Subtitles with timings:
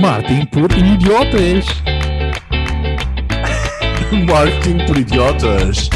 [0.00, 1.66] Martin por idiotas.
[4.26, 5.88] Marketing por idiotas.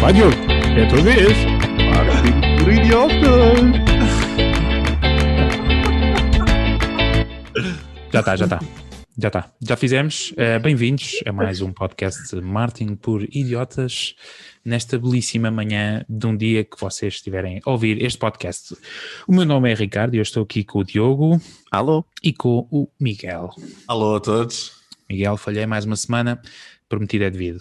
[0.00, 0.36] Vai, Diogo,
[0.76, 1.36] é a tua vez.
[1.90, 3.92] Martin por idiotas.
[8.12, 8.81] Já está, já está.
[9.22, 9.52] Já está.
[9.60, 10.34] Já fizemos.
[10.36, 14.16] Eh, Bem-vindos a mais um podcast de Martin por Idiotas
[14.64, 18.76] nesta belíssima manhã de um dia que vocês estiverem a ouvir este podcast.
[19.28, 21.40] O meu nome é Ricardo e eu estou aqui com o Diogo
[21.70, 22.04] Alô?
[22.20, 23.50] e com o Miguel.
[23.86, 24.72] Alô a todos.
[25.08, 26.42] Miguel, falhei mais uma semana,
[26.88, 27.60] prometido é devido.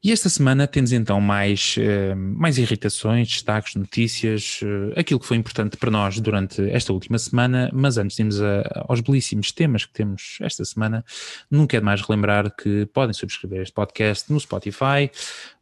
[0.00, 5.36] E esta semana temos então mais, eh, mais irritações, destaques, notícias, eh, aquilo que foi
[5.36, 9.84] importante para nós durante esta última semana, mas antes de irmos a- aos belíssimos temas
[9.84, 11.04] que temos esta semana,
[11.50, 15.10] nunca é demais relembrar que podem subscrever este podcast no Spotify,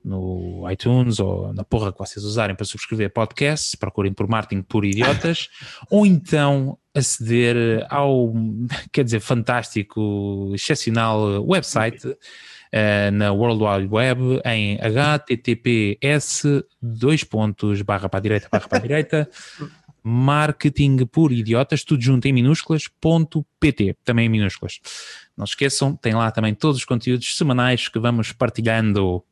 [0.05, 4.85] no iTunes ou na porra que vocês usarem para subscrever podcasts, procurem por Martin por
[4.85, 5.49] Idiotas,
[5.91, 8.35] ou então aceder ao,
[8.93, 12.03] quer dizer, fantástico, excepcional website
[12.79, 16.43] eh, na World Wide Web em https
[16.82, 19.30] dois pontos barra para a direita barra para a direita
[20.09, 24.79] marketing por idiotas, tudo junto em minúsculas, ponto pt, também em minúsculas.
[25.37, 29.24] Não se esqueçam, tem lá também todos os conteúdos semanais que vamos partilhando.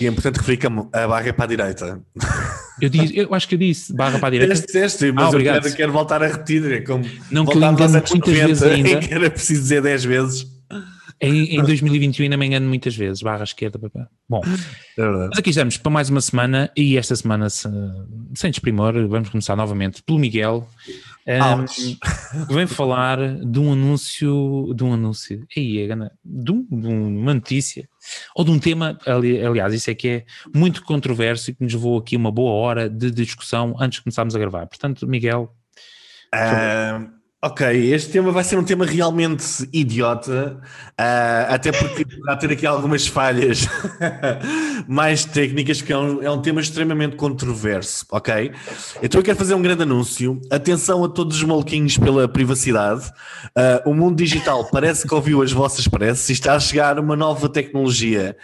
[0.00, 2.00] E é importante referir que a barra é para a direita.
[2.80, 4.54] Eu, disse, eu acho que eu disse barra para a direita.
[4.54, 5.62] Deste, deste, mas Ah, eu obrigado.
[5.64, 6.72] quero, quero voltar a repetir.
[6.72, 9.00] É como Não que eu muitas 90, vezes ainda.
[9.00, 10.46] que era preciso dizer 10 vezes.
[11.22, 13.78] Em, em 2021 ainda me engano muitas vezes, barra esquerda.
[13.78, 14.08] papá.
[14.28, 14.40] Bom,
[14.98, 15.02] É.
[15.28, 17.68] Mas aqui estamos para mais uma semana e esta semana, se-
[18.34, 20.68] sem desprimor, vamos começar novamente pelo Miguel,
[21.26, 21.64] um,
[22.46, 26.86] que vem falar de um anúncio, de um anúncio, aí, é gana- de, um- de
[26.88, 27.88] uma notícia,
[28.34, 31.72] ou de um tema, ali- aliás, isso é que é muito controverso e que nos
[31.72, 34.66] levou aqui uma boa hora de discussão antes de começarmos a gravar.
[34.66, 35.54] Portanto, Miguel,
[36.34, 37.06] Ah,
[37.44, 40.60] ok, este tema vai ser um tema realmente idiota,
[40.96, 43.66] ah, até porque vai ter aqui algumas falhas
[44.86, 48.52] mais técnicas, que é um, é um tema extremamente controverso, ok?
[49.02, 50.40] Então eu quero fazer um grande anúncio.
[50.52, 53.10] Atenção a todos os maluquinhos pela privacidade.
[53.56, 57.16] Ah, o mundo digital parece que ouviu as vossas preces e está a chegar uma
[57.16, 58.36] nova tecnologia.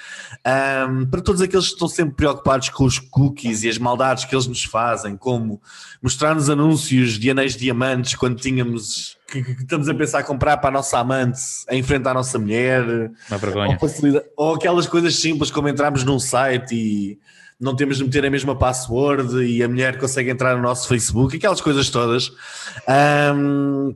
[0.45, 4.35] Ahm, para todos aqueles que estão sempre preocupados com os cookies e as maldades que
[4.35, 5.61] eles nos fazem, como
[6.03, 8.88] mostrar-nos anúncios de anéis de diamantes quando tínhamos
[9.31, 11.41] que, que estamos a pensar comprar para a nossa amante
[11.71, 12.83] em frente à nossa mulher,
[13.29, 13.79] uma vergonha.
[13.81, 17.19] ou, ou aquelas coisas simples como entrarmos num site e
[17.61, 21.37] não temos de meter a mesma password e a mulher consegue entrar no nosso Facebook,
[21.37, 22.31] aquelas coisas todas.
[22.87, 23.95] Ahm,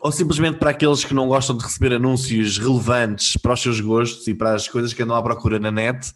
[0.00, 4.26] ou simplesmente para aqueles que não gostam de receber anúncios relevantes para os seus gostos
[4.26, 6.12] e para as coisas que andam à procura na net,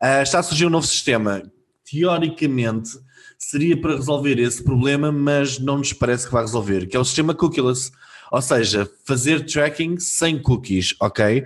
[0.00, 1.42] ah, está a surgir um novo sistema.
[1.84, 2.90] Teoricamente,
[3.38, 7.04] seria para resolver esse problema, mas não nos parece que vai resolver, que é o
[7.04, 7.90] sistema cookieless.
[8.30, 11.44] Ou seja, fazer tracking sem cookies, ok?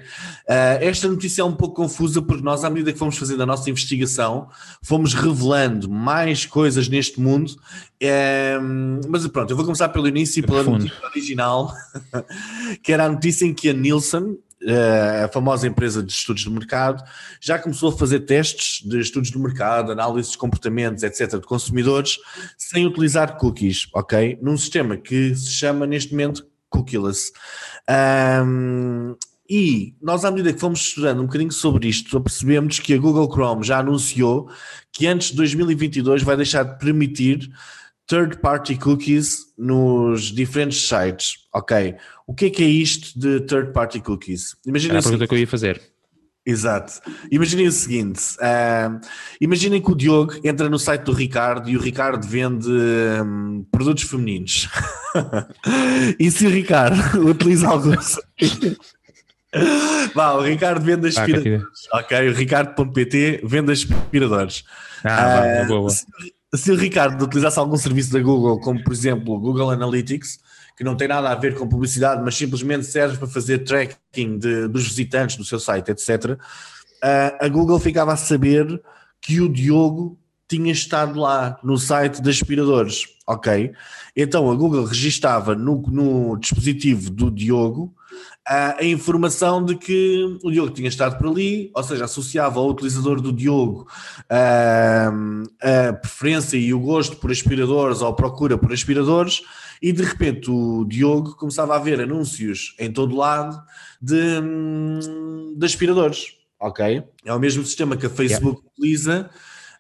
[0.49, 3.47] Ah, esta notícia é um pouco confusa porque nós, à medida que fomos fazendo a
[3.47, 4.49] nossa investigação,
[4.83, 7.55] fomos revelando mais coisas neste mundo.
[8.01, 10.84] Ehm, mas pronto, eu vou começar pelo início, pela Profundo.
[10.84, 11.75] notícia original,
[12.83, 14.39] que era a notícia em que a Nielsen,
[15.25, 17.03] a famosa empresa de estudos de mercado,
[17.41, 22.19] já começou a fazer testes de estudos de mercado, análises de comportamentos, etc., de consumidores,
[22.59, 24.38] sem utilizar cookies, ok?
[24.43, 27.32] Num sistema que se chama neste momento cookieless.
[27.88, 29.16] Ahm,
[29.48, 33.28] e nós, à medida que fomos estudando um bocadinho sobre isto, apercebemos que a Google
[33.28, 34.48] Chrome já anunciou
[34.92, 37.50] que antes de 2022 vai deixar de permitir
[38.10, 41.94] third-party cookies nos diferentes sites, ok?
[42.26, 44.56] O que é que é isto de third-party cookies?
[44.66, 45.81] Imagina Era a pergunta que eu ia fazer.
[46.44, 46.94] Exato.
[47.31, 48.98] Imaginem o seguinte: ah,
[49.41, 54.04] imaginem que o Diogo entra no site do Ricardo e o Ricardo vende hum, produtos
[54.04, 54.69] femininos.
[56.19, 56.98] e se o Ricardo
[57.31, 58.19] utiliza alguns.
[60.15, 61.62] Vá, o Ricardo vende Ah, aspiradores.
[61.92, 64.65] ok, o Ricardo.pt vende aspiradores.
[65.04, 65.91] Ah, Ah, boa, boa.
[65.91, 66.04] se,
[66.55, 70.39] se o Ricardo utilizasse algum serviço da Google, como por exemplo Google Analytics,
[70.77, 74.69] que não tem nada a ver com publicidade, mas simplesmente serve para fazer tracking de-
[74.69, 76.39] dos visitantes do seu site, etc.,
[77.03, 78.80] ah, a Google ficava a saber
[79.21, 83.72] que o Diogo tinha estado lá no site de aspiradores, ok?
[84.16, 87.95] Então a Google registava no, no dispositivo do Diogo
[88.47, 93.21] a informação de que o Diogo tinha estado por ali, ou seja, associava ao utilizador
[93.21, 93.87] do Diogo
[94.28, 99.42] a preferência e o gosto por aspiradores ou a procura por aspiradores,
[99.81, 103.63] e de repente o Diogo começava a ver anúncios em todo lado
[104.01, 107.04] de, hum, de aspiradores, ok?
[107.25, 109.31] É o mesmo sistema que a Facebook utiliza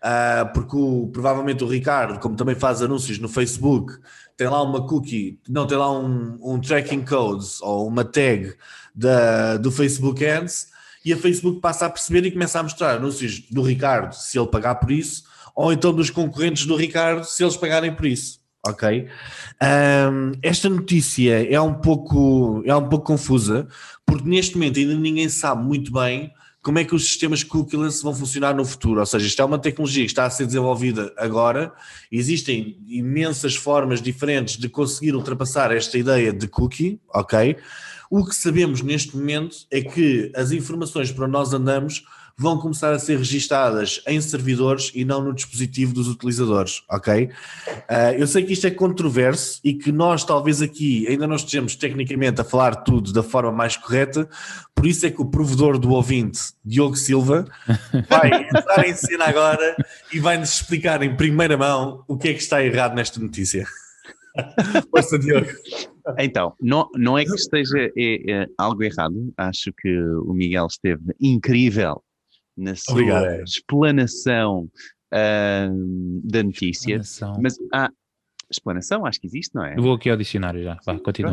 [0.00, 3.94] uh, porque o, provavelmente o Ricardo, como também faz anúncios no Facebook,
[4.40, 8.54] tem lá uma cookie, não, tem lá um, um tracking codes ou uma tag
[8.94, 10.68] da, do Facebook Ads
[11.04, 14.48] e a Facebook passa a perceber e começa a mostrar anúncios do Ricardo se ele
[14.48, 18.40] pagar por isso, ou então dos concorrentes do Ricardo se eles pagarem por isso.
[18.66, 19.08] Ok?
[19.62, 23.68] Um, esta notícia é um pouco é um pouco confusa
[24.06, 28.14] porque neste momento ainda ninguém sabe muito bem como é que os sistemas cookieless vão
[28.14, 29.00] funcionar no futuro.
[29.00, 31.72] Ou seja, isto é uma tecnologia que está a ser desenvolvida agora.
[32.12, 37.56] Existem imensas formas diferentes de conseguir ultrapassar esta ideia de cookie, ok?
[38.10, 42.04] O que sabemos neste momento é que as informações para onde nós andamos
[42.40, 47.24] vão começar a ser registadas em servidores e não no dispositivo dos utilizadores, ok?
[47.26, 51.76] Uh, eu sei que isto é controverso e que nós talvez aqui ainda não estejamos
[51.76, 54.26] tecnicamente a falar tudo da forma mais correta,
[54.74, 57.44] por isso é que o provedor do ouvinte, Diogo Silva,
[58.08, 59.76] vai entrar em cena agora
[60.10, 63.66] e vai-nos explicar em primeira mão o que é que está errado nesta notícia.
[64.90, 65.46] Força, Diogo.
[66.18, 69.94] Então, não, não é que esteja é, é, algo errado, acho que
[70.24, 72.02] o Miguel esteve incrível
[72.60, 73.42] na sua Obrigado.
[73.42, 74.70] explanação
[75.12, 76.96] uh, da notícia.
[76.96, 77.42] Explanação.
[77.42, 77.90] Mas há
[78.50, 79.76] explanação, acho que existe, não é?
[79.76, 81.30] Eu vou aqui ao dicionário já, vá, continua.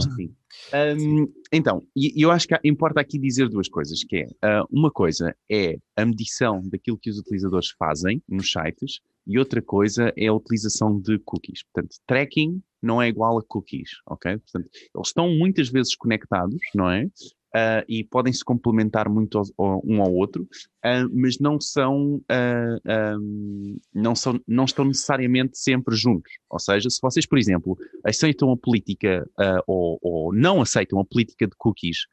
[1.00, 4.92] Um, então, e eu acho que importa aqui dizer duas coisas, que é, uh, uma
[4.92, 10.28] coisa é a medição daquilo que os utilizadores fazem nos sites e outra coisa é
[10.28, 11.64] a utilização de cookies.
[11.64, 14.38] Portanto, tracking não é igual a cookies, ok?
[14.38, 17.06] Portanto, eles estão muitas vezes conectados, não é?
[17.06, 20.48] Uh, e podem se complementar muito ao, um ao outro,
[20.88, 26.32] uh, mas não são, uh, um, não são, não estão necessariamente sempre juntos.
[26.50, 29.28] Ou seja, se vocês, por exemplo, aceitam a política
[29.68, 32.06] ou, ou, não aceitam a política de cookies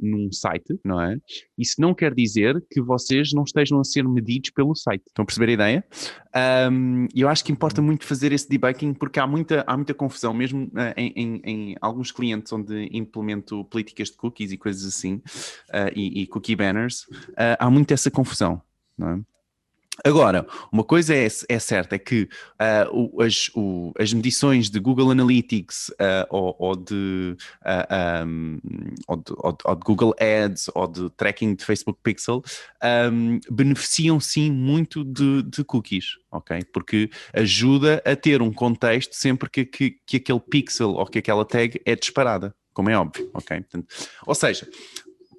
[0.00, 1.18] num site, não é?
[1.58, 5.02] Isso não quer dizer que vocês não estejam a ser medidos pelo site.
[5.06, 5.84] Estão a perceber a ideia?
[6.70, 10.32] Um, eu acho que importa muito fazer esse debunking porque há muita, há muita confusão,
[10.32, 15.20] mesmo em, em, em alguns clientes onde implemento políticas de cookies e coisas assim,
[15.94, 17.06] e, e cookie banners,
[17.58, 18.62] há muito muito essa confusão,
[19.00, 19.18] é?
[20.02, 24.80] Agora, uma coisa é, é certa, é que uh, o, as, o, as medições de
[24.80, 28.58] Google Analytics uh, ou, ou, de, uh, um,
[29.06, 32.42] ou, de, ou, de, Google Ads ou de tracking de Facebook Pixel
[33.12, 36.64] um, beneficiam sim muito de, de, cookies, ok?
[36.72, 41.44] Porque ajuda a ter um contexto sempre que, que, que aquele pixel ou que aquela
[41.44, 43.60] tag é disparada, como é óbvio, ok?
[43.60, 43.94] Portanto,
[44.26, 44.66] ou seja,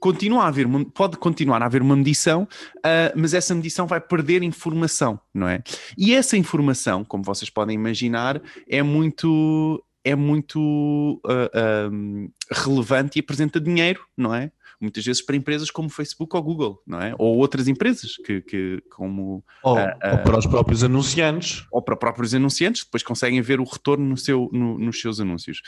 [0.04, 4.44] continua a haver pode continuar a haver uma medição, uh, mas essa medição vai perder
[4.44, 5.64] informação, não é?
[5.98, 13.18] E essa informação, como vocês podem imaginar, é muito é muito uh, ah, um, relevante
[13.18, 14.52] e apresenta dinheiro, não é?
[14.84, 17.16] Muitas vezes para empresas como Facebook ou Google, não é?
[17.18, 19.44] Ou outras empresas que, que como...
[19.64, 21.66] Ou, uh, ou para os próprios anunciantes.
[21.72, 25.62] Ou para próprios anunciantes, depois conseguem ver o retorno no seu, no, nos seus anúncios.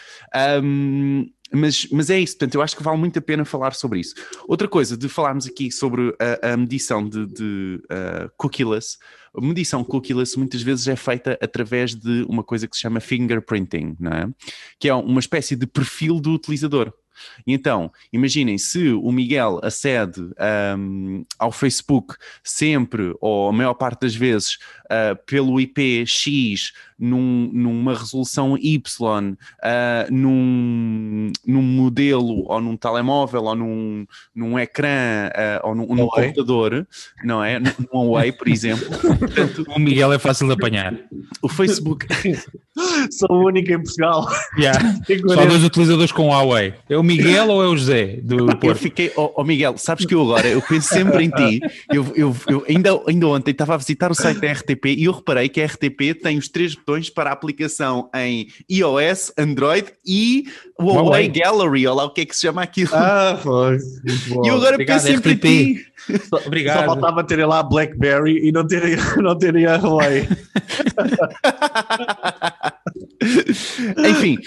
[0.64, 4.00] Um, mas, mas é isso, portanto, eu acho que vale muito a pena falar sobre
[4.00, 4.16] isso.
[4.48, 8.98] Outra coisa, de falarmos aqui sobre a, a medição de, de uh, cookieless,
[9.36, 13.96] a medição cookieless muitas vezes é feita através de uma coisa que se chama fingerprinting,
[14.00, 14.30] não é?
[14.80, 16.94] que é uma espécie de perfil do utilizador.
[17.46, 20.22] Então, imaginem se o Miguel acede
[20.78, 27.50] um, ao Facebook sempre, ou a maior parte das vezes, uh, pelo IP X, num,
[27.52, 29.36] numa resolução Y, uh,
[30.12, 36.88] num, num modelo, ou num telemóvel, ou num, num ecrã, uh, ou num, num computador,
[37.24, 37.60] não é?
[37.60, 38.86] Num Huawei, por exemplo.
[39.20, 40.94] Portanto, o Miguel é fácil de apanhar.
[41.42, 42.08] O Facebook.
[43.12, 44.28] Sou o único em Portugal.
[44.58, 44.80] Yeah.
[45.28, 46.74] Só dois utilizadores com Huawei.
[46.90, 48.66] É o Miguel ou é o José do Porto?
[48.66, 51.60] Eu fiquei, oh, oh, Miguel, sabes que eu agora, eu penso sempre em ti.
[51.90, 55.14] Eu, eu, eu ainda, ainda ontem estava a visitar o site da RTP e eu
[55.14, 60.46] reparei que a RTP tem os três botões para a aplicação em iOS, Android e
[60.80, 62.92] o Huawei Gallery, olha lá o que é que se chama aquilo.
[62.94, 63.80] Ah, foi.
[64.44, 65.28] E eu agora Obrigado, penso RTP.
[65.30, 65.86] em ti.
[66.30, 66.80] Só, Obrigado.
[66.80, 70.28] Só faltava terem lá BlackBerry e não terem, não terem a Huawei.
[74.10, 74.38] Enfim,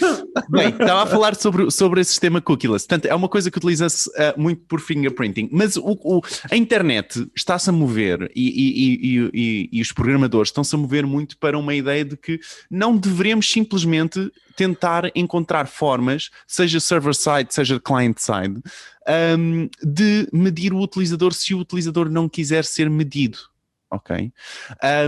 [0.49, 2.87] bem, estava a falar sobre, sobre esse sistema cookieless.
[2.87, 7.29] Portanto, é uma coisa que utiliza-se uh, muito por fingerprinting, mas o, o a internet
[7.35, 11.75] está-se a mover e, e, e, e, os programadores estão-se a mover muito para uma
[11.75, 12.39] ideia de que
[12.71, 18.61] não devemos simplesmente tentar encontrar formas, seja server-side, seja client-side,
[19.39, 23.39] um, de medir o utilizador se o utilizador não quiser ser medido
[23.91, 24.31] ok?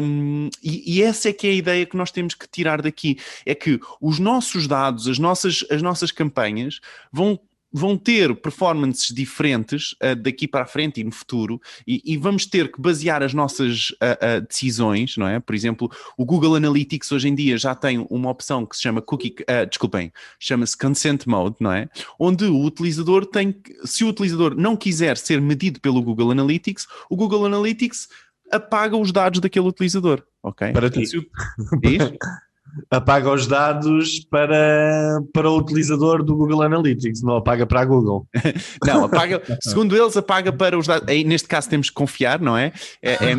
[0.03, 3.19] Um, e, e, essa é que é a ideia que nós temos que tirar daqui,
[3.45, 6.81] é que os nossos dados, as nossas, as nossas campanhas
[7.13, 7.39] vão
[7.73, 12.47] vão ter performances diferentes uh, daqui para a frente e no futuro, e, e vamos
[12.47, 15.39] ter que basear as nossas uh, uh, decisões, não é?
[15.39, 19.01] Por exemplo, o Google Analytics hoje em dia já tem uma opção que se chama
[19.01, 19.35] cookie,
[19.69, 21.89] desculpem, chama-se Consent Mode, não é?
[22.19, 27.17] Onde o utilizador tem, se o utilizador não quiser ser medido pelo Google Analytics, o
[27.17, 28.09] Google Analytics
[28.51, 30.73] apaga os dados daquele utilizador, ok?
[30.73, 31.05] Para ti.
[32.91, 38.27] Apaga os dados para, para o utilizador do Google Analytics, não apaga para a Google.
[38.85, 41.09] não, apaga, segundo eles, apaga para os dados.
[41.09, 42.73] Aí, neste caso temos que confiar, não é?
[43.03, 43.33] É, é,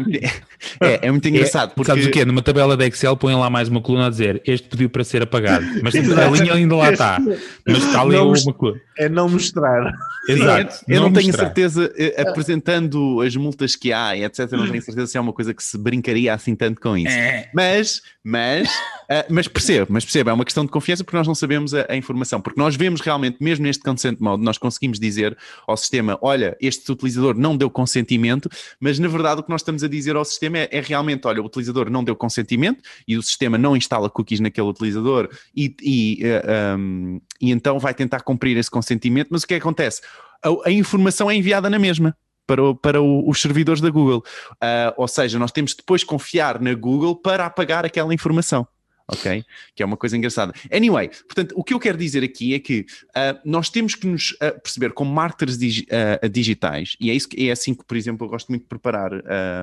[0.82, 1.74] é, é muito engraçado.
[1.76, 1.92] Porque...
[1.92, 2.26] Sabes o quê?
[2.26, 5.22] Numa tabela de Excel põem lá mais uma coluna a dizer este pediu para ser
[5.22, 7.20] apagado, mas a linha ainda lá está.
[7.66, 8.80] Mas está ali não, uma coluna.
[8.98, 9.94] É não mostrar.
[10.28, 10.74] Exato.
[10.76, 14.70] Sim, eu não, não tenho certeza, eh, apresentando as multas que há e etc., não
[14.70, 17.10] tenho certeza se é uma coisa que se brincaria assim tanto com isso.
[17.10, 17.50] É.
[17.54, 18.70] Mas, mas
[19.22, 21.86] Uh, mas percebo, mas percebo, é uma questão de confiança porque nós não sabemos a,
[21.90, 25.38] a, informação, porque nós vemos realmente, mesmo neste consent mode, nós conseguimos dizer
[25.68, 28.50] ao sistema, olha, este utilizador não deu consentimento,
[28.80, 31.42] mas na verdade o que nós estamos a dizer ao sistema é, é realmente, olha,
[31.42, 36.20] o utilizador não deu consentimento e o sistema não instala cookies naquele utilizador e, e,
[36.24, 40.02] uh, ah, um, e então vai tentar cumprir esse consentimento, mas o que, é acontece?
[40.44, 44.24] A, a informação é enviada na mesma para, o, para o, os servidores da Google.
[44.56, 48.68] Uh, ou seja, nós temos depois confiar na Google para apagar aquela informação
[49.12, 49.44] ok?
[49.76, 50.54] Que é uma coisa engraçada.
[50.72, 54.32] Anyway, portanto, o que eu quero dizer aqui é que uh, nós temos que nos
[54.32, 58.26] uh, perceber como marketers uh, digitais, e é, isso que, é assim que, por exemplo,
[58.26, 59.12] eu gosto muito de preparar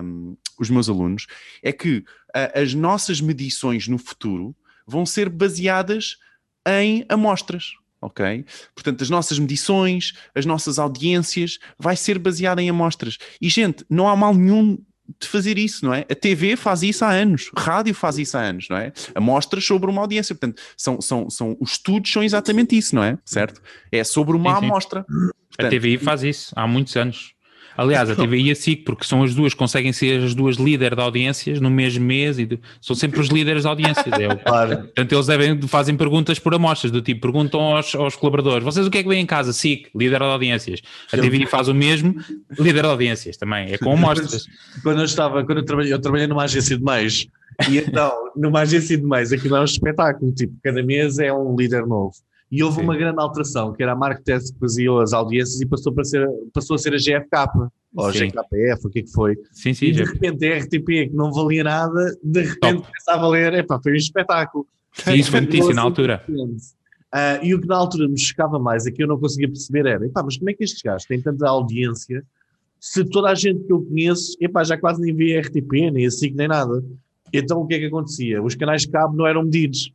[0.03, 1.27] um, os meus alunos,
[1.63, 2.05] é que
[2.55, 4.55] as nossas medições no futuro
[4.87, 6.19] vão ser baseadas
[6.67, 7.73] em amostras.
[8.01, 8.45] Ok?
[8.75, 13.19] Portanto, as nossas medições, as nossas audiências, vai ser baseada em amostras.
[13.41, 14.79] E, gente, não há mal nenhum
[15.21, 16.01] de fazer isso, não é?
[16.11, 18.93] A TV faz isso há anos, rádio faz isso há anos, não é?
[19.15, 23.19] Amostras sobre uma audiência, portanto, são, são, são, os estudos são exatamente isso, não é?
[23.25, 23.63] Certo?
[23.91, 24.67] É sobre uma sim, sim.
[24.67, 25.05] amostra.
[25.05, 27.33] Portanto, a TVI faz isso há muitos anos.
[27.79, 30.97] Aliás, a TVI e a SIC, porque são as duas, conseguem ser as duas líderes
[30.97, 34.13] de audiências no mesmo mês e de, são sempre os líderes de audiências.
[34.15, 34.79] É claro.
[34.79, 38.91] Portanto, eles devem, fazem perguntas por amostras, do tipo, perguntam aos, aos colaboradores, vocês o
[38.91, 39.53] que é que vêm em casa?
[39.53, 40.83] SIC, líder de audiências.
[41.13, 42.17] A TVI faz o mesmo,
[42.59, 44.47] líder de audiências também, é com amostras.
[44.83, 47.29] Quando eu estava, quando eu trabalhei, eu trabalhei numa agência de meios,
[47.71, 51.55] e então, numa agência de meios, aquilo é um espetáculo, tipo, cada mês é um
[51.55, 52.13] líder novo.
[52.51, 52.85] E houve Sim.
[52.85, 56.27] uma grande alteração, que era a Marketest que fazia as audiências e passou, para ser,
[56.53, 58.29] passou a ser a GFK, ou sim.
[58.29, 59.37] GKPF, o que é que foi.
[59.53, 63.17] Sim, sim, e de repente a RTP, que não valia nada, de repente começa a
[63.17, 64.67] valer, epá, foi um espetáculo.
[64.93, 66.25] Sim, isso foi notícia na altura.
[66.29, 69.87] Uh, e o que na altura me chocava mais é que eu não conseguia perceber
[69.87, 72.25] era, epá, mas como é que estes gajos têm tanta audiência
[72.81, 76.11] se toda a gente que eu conheço, epá, já quase nem via RTP, nem a
[76.11, 76.83] SIC, nem nada.
[77.33, 78.43] Então o que é que acontecia?
[78.43, 79.93] Os canais de cabo não eram medidos.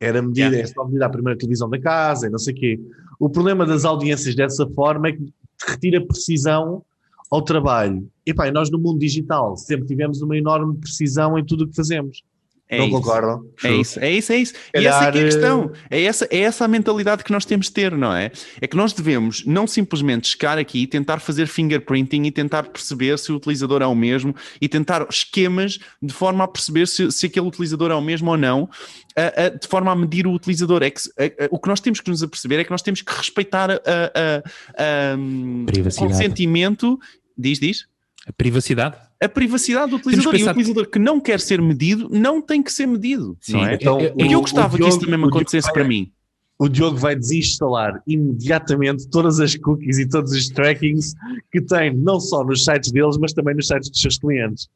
[0.00, 0.60] Era medida, yeah.
[0.60, 2.80] é só medida a primeira televisão da casa e não sei o quê.
[3.18, 5.32] O problema das audiências dessa forma é que
[5.66, 6.84] retira precisão
[7.30, 8.08] ao trabalho.
[8.26, 11.76] E pá, nós no mundo digital sempre tivemos uma enorme precisão em tudo o que
[11.76, 12.22] fazemos.
[12.68, 12.96] É não isso.
[12.96, 13.46] concordam?
[13.62, 14.54] É isso, é isso, é isso.
[14.72, 14.74] Calhar...
[14.74, 15.72] E essa é, é a questão.
[15.90, 18.30] É essa, é essa a mentalidade que nós temos de ter, não é?
[18.60, 23.18] É que nós devemos não simplesmente chegar aqui e tentar fazer fingerprinting e tentar perceber
[23.18, 27.26] se o utilizador é o mesmo e tentar esquemas de forma a perceber se, se
[27.26, 28.68] aquele utilizador é o mesmo ou não,
[29.14, 30.82] a, a, de forma a medir o utilizador.
[30.82, 33.12] É que, a, o que nós temos que nos aperceber é que nós temos que
[33.12, 33.78] respeitar o
[35.98, 36.98] consentimento.
[37.36, 37.86] Diz, diz.
[38.26, 40.34] A privacidade a privacidade do utilizador.
[40.34, 43.36] E o utilizador que não quer ser medido não tem que ser medido.
[43.40, 43.74] Sim, não é?
[43.74, 46.12] então, é, é, eu gostava Diogo, que isso também acontecesse para mim.
[46.58, 51.14] O Diogo vai desinstalar imediatamente todas as cookies e todos os trackings
[51.50, 54.68] que tem, não só nos sites deles, mas também nos sites dos seus clientes.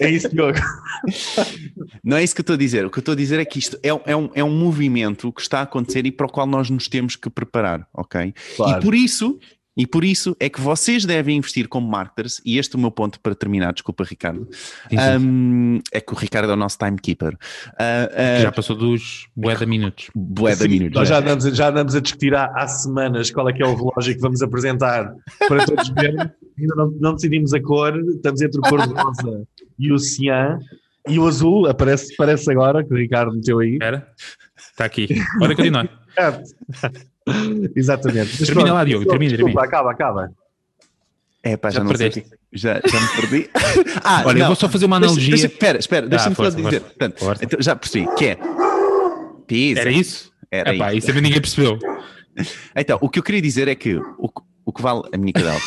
[0.00, 0.58] É isso, Diogo.
[2.02, 2.84] Não é isso que eu estou a dizer.
[2.84, 5.32] O que eu estou a dizer é que isto é, é, um, é um movimento
[5.32, 8.34] que está a acontecer e para o qual nós nos temos que preparar, ok?
[8.56, 8.80] Claro.
[8.80, 9.38] E por isso
[9.76, 12.90] e por isso é que vocês devem investir como marketers, e este é o meu
[12.90, 14.48] ponto para terminar, desculpa Ricardo,
[15.20, 17.34] um, é que o Ricardo é o nosso timekeeper.
[17.34, 20.10] Uh, uh, já passou dos boeda minutos.
[20.14, 20.96] Boeda minutos.
[20.96, 23.74] Nós já andamos, já andamos a discutir há, há, semanas qual é que é o
[23.74, 25.14] relógio que vamos apresentar
[25.48, 26.30] para todos verem.
[26.58, 29.44] Ainda não, não, decidimos a cor, estamos entre o cor rosa
[29.78, 30.58] e o cian.
[31.08, 33.72] E o azul aparece, aparece agora, que o Ricardo meteu aí.
[33.72, 34.06] Espera,
[34.58, 35.08] está aqui.
[35.38, 35.88] Pode continuar.
[37.74, 38.36] Exatamente.
[38.38, 39.66] Mas termina pronto, lá, Diogo, termina, desculpa, termina.
[39.66, 40.32] acaba, acaba.
[41.42, 42.20] É, pá, já, já não perdeste.
[42.20, 42.38] sei.
[42.52, 43.50] Já, já me perdi.
[44.04, 44.40] ah, Olha, não.
[44.42, 45.30] eu vou só fazer uma analogia.
[45.30, 46.80] Deixa, espera, espera, deixa-me só dizer.
[46.80, 48.38] Portanto, então, já percebi, que é.
[49.46, 49.80] Pisa.
[49.80, 50.32] Era isso?
[50.50, 51.10] Era Epá, isso.
[51.10, 51.78] isso ninguém percebeu.
[52.74, 54.30] Então, o que eu queria dizer é que o,
[54.64, 55.60] o que vale a minha cadela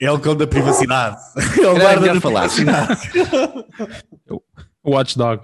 [0.00, 1.16] é o cão da privacidade.
[1.62, 3.00] É o guarda da privacidade.
[4.82, 5.42] o watchdog.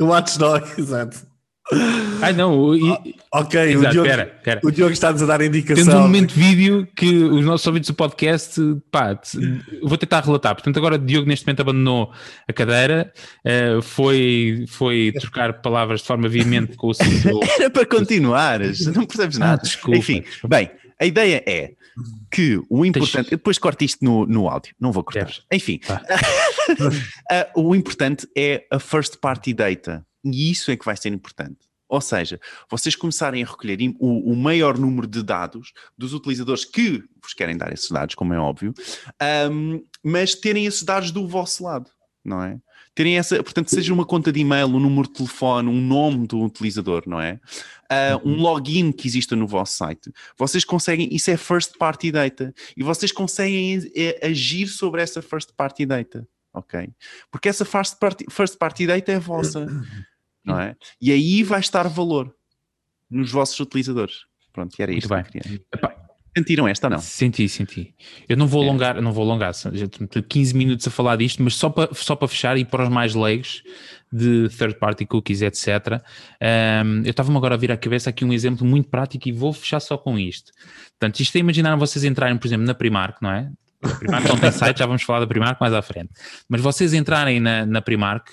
[0.00, 1.26] O watchdog, exato.
[2.22, 4.60] Ai não, o, e, Ok, o exato, Diogo, pera, pera.
[4.62, 5.84] o Diogo está-nos a dar indicação.
[5.84, 9.36] Temos um momento de vídeo que os nossos ouvintes do podcast, pá, te-
[9.82, 10.54] vou tentar relatar.
[10.54, 12.12] Portanto, agora o Diogo neste momento abandonou
[12.48, 13.12] a cadeira,
[13.44, 17.40] eh, foi, foi trocar palavras de forma veemente com o seu.
[17.58, 19.54] Era para continuares, não percebes nada.
[19.60, 20.56] Ah, desculpa, Enfim, desculpa.
[20.56, 20.70] bem,
[21.00, 21.72] a ideia é
[22.30, 23.32] que o importante.
[23.32, 25.24] Eu depois corto isto no, no áudio, não vou cortar.
[25.24, 25.42] Deves.
[25.52, 25.80] Enfim,
[27.30, 31.68] ah, o importante é a first party data e isso é que vai ser importante.
[31.88, 37.04] Ou seja, vocês começarem a recolher o, o maior número de dados dos utilizadores que
[37.22, 38.74] vos querem dar esses dados, como é óbvio,
[39.20, 41.88] ahm, mas terem esses dados do vosso lado,
[42.24, 42.58] não é?
[42.92, 46.42] Terem essa, portanto, seja uma conta de e-mail, um número de telefone, um nome do
[46.42, 47.38] utilizador, não é?
[47.90, 50.10] Ah, um login que exista no vosso site.
[50.36, 55.50] Vocês conseguem, isso é first party data, e vocês conseguem eh, agir sobre essa first
[55.54, 56.88] party data, ok?
[57.30, 59.66] Porque essa first party, first party data é vossa,
[60.46, 60.74] não é?
[61.00, 62.34] E aí vai estar valor
[63.10, 64.20] nos vossos utilizadores.
[64.52, 65.00] Pronto, e era bem.
[65.24, 65.60] que queria.
[65.74, 65.94] Epá,
[66.36, 66.98] Sentiram esta ou não?
[66.98, 67.94] Senti, senti.
[68.28, 68.66] Eu não vou É.
[68.68, 72.14] alongar, não vou alongar, já tenho 15 minutos a falar disto, mas só para só
[72.14, 73.62] para fechar e para os mais leigos
[74.12, 76.02] de third party cookies, etc.
[76.84, 79.50] Um, eu estava-me agora a vir à cabeça aqui um exemplo muito prático e vou
[79.50, 80.52] fechar só com isto.
[80.98, 83.50] Portanto, isto é imaginar vocês entrarem, por exemplo, na Primark, não é?
[83.82, 86.10] A Primark não tem site, já vamos falar da Primark mais à frente.
[86.50, 88.28] Mas vocês entrarem na, na Primark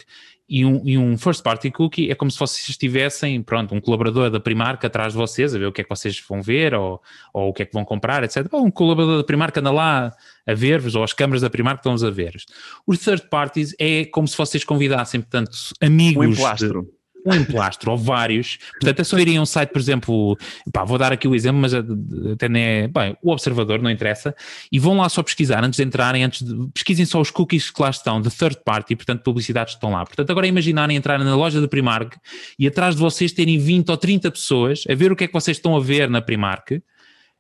[0.48, 4.30] e um, e um first party cookie é como se vocês tivessem, pronto, um colaborador
[4.30, 7.02] da Primark atrás de vocês a ver o que é que vocês vão ver ou,
[7.34, 8.48] ou o que é que vão comprar, etc.
[8.52, 10.14] Ou um colaborador da Primark anda lá
[10.46, 12.46] a ver-vos, ou as câmaras da Primark estão-vos a ver-vos.
[12.86, 16.26] Os third parties é como se vocês convidassem, portanto, amigos.
[16.26, 16.88] Um de- emplastro.
[17.26, 18.58] Um emplastro ou vários.
[18.74, 20.38] Portanto, é só irem a um site, por exemplo,
[20.72, 24.36] pá, vou dar aqui o exemplo, mas até nem é, bem, o observador não interessa,
[24.72, 27.82] e vão lá só pesquisar antes de entrarem, antes de, pesquisem só os cookies que
[27.82, 30.06] lá estão, de third party, portanto, publicidades que estão lá.
[30.06, 32.16] Portanto, agora imaginarem entrarem na loja da Primark
[32.58, 35.34] e atrás de vocês terem 20 ou 30 pessoas a ver o que é que
[35.34, 36.82] vocês estão a ver na Primark,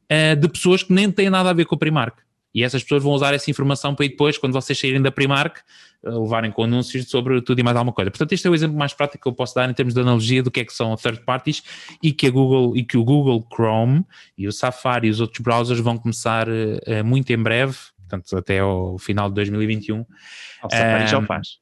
[0.09, 2.17] eh, de pessoas que nem têm nada a ver com a Primark.
[2.53, 5.57] E essas pessoas vão usar essa informação para ir depois, quando vocês saírem da Primark,
[6.03, 8.11] eh, levarem com anúncios sobre tudo e mais alguma coisa.
[8.11, 10.43] Portanto, este é o exemplo mais prático que eu posso dar em termos de analogia
[10.43, 11.63] do que é que são third parties
[12.01, 14.05] e que a Google e que o Google Chrome
[14.37, 18.59] e o Safari e os outros browsers vão começar eh, muito em breve, portanto, até
[18.59, 20.01] ao final de 2021.
[20.01, 21.57] O Safari já o faz.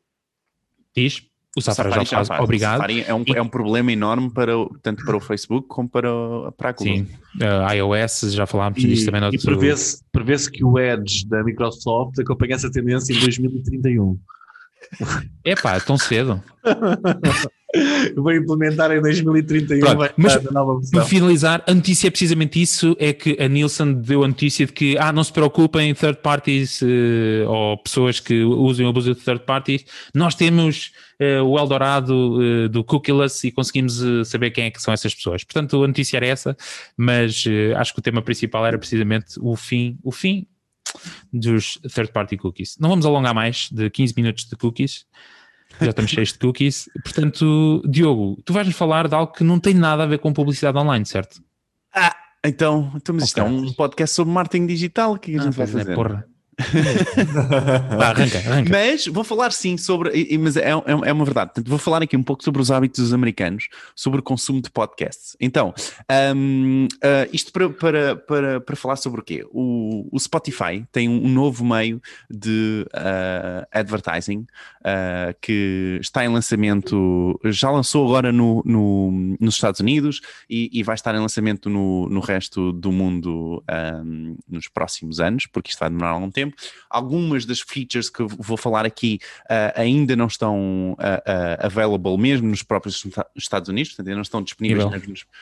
[0.96, 1.31] Diz?
[1.58, 2.30] O Safari, já, faz.
[2.40, 2.78] O Obrigado.
[2.78, 6.08] Safari é um, E- é um problema enorme para, tanto para o Facebook como para,
[6.58, 6.96] para a Google.
[6.96, 7.08] Sim,
[7.42, 11.28] Eh, iOS, já falámos E, disto também no e outro- prevê-se prevê-se que o Edge
[11.28, 14.18] da Microsoft acompanhe essa tendência em 2031.
[15.44, 16.42] Epá, tão cedo.
[18.18, 20.36] Vai implementar em 2031 Pronto, mas
[20.92, 24.74] Para finalizar, a notícia é precisamente isso: é que a Nielsen deu a notícia de
[24.74, 29.22] que ah, não se preocupem, third parties eh, ou pessoas que usem ou abusam de
[29.22, 30.92] third parties, nós temos
[31.22, 35.14] eh, o Eldorado eh, do cookieless e conseguimos eh, saber quem é que são essas
[35.14, 35.44] pessoas.
[35.44, 36.58] Portanto, a notícia era essa,
[36.98, 37.44] mas
[37.78, 40.48] acho que o tema principal era precisamente o fim, o fim
[41.32, 42.78] dos third party cookies.
[42.80, 45.06] Não vamos alongar mais de 15 minutos de cookies.
[45.80, 46.90] Já estamos cheios de cookies.
[47.04, 50.78] Portanto, Diogo, tu vais-nos falar de algo que não tem nada a ver com publicidade
[50.78, 51.42] online, certo?
[51.94, 55.14] Ah, então, então mas isto é um podcast sobre marketing digital.
[55.14, 55.96] O que é que a gente vai pois é, fazer?
[55.96, 56.28] porra.
[58.00, 58.70] Arranca, arranca.
[58.70, 61.52] Mas vou falar sim sobre, mas é, é, é uma verdade.
[61.52, 64.70] Portanto, vou falar aqui um pouco sobre os hábitos dos americanos, sobre o consumo de
[64.70, 65.36] podcasts.
[65.40, 65.74] Então,
[66.36, 69.46] hum, ah, isto para, para, para, para falar sobre o quê?
[69.52, 74.46] O, o Spotify tem um novo meio de ah, advertising
[74.84, 80.84] ah, que está em lançamento, já lançou agora no, no- nos Estados Unidos e, e
[80.84, 83.64] vai estar em lançamento no, no resto do mundo
[84.06, 86.56] hum, nos próximos anos, porque isto vai demorar algum tempo.
[86.90, 92.64] Algumas das features que vou falar aqui ah, ainda não estão ah, available mesmo nos
[92.64, 94.84] próprios Estados Unidos, portanto, ainda não estão disponíveis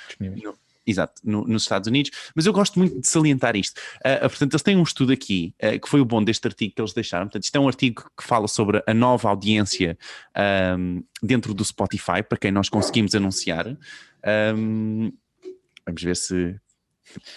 [0.07, 0.43] Disponíveis.
[0.43, 3.79] no- Exato, no- nos Estados Unidos, mas eu gosto muito de salientar isto.
[4.03, 6.81] Ah, portanto, eles têm um estudo aqui, ah, que foi o bom deste artigo que
[6.81, 7.25] eles deixaram.
[7.27, 9.97] Portanto, isto é um artigo que fala sobre a nova audiência
[10.35, 13.67] ahm, dentro do Spotify, para quem nós conseguimos anunciar.
[14.23, 15.11] Ahm,
[15.85, 16.55] vamos ver se.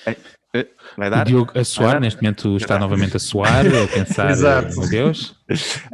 [0.06, 0.16] Eh,
[0.54, 1.24] eh, vai O dar?
[1.26, 4.78] Diogo a suar, neste momento está novamente a suar, a pensar, Exato.
[4.80, 5.35] meu Deus.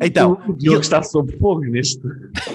[0.01, 2.01] Então, o Diogo está sob fogo neste.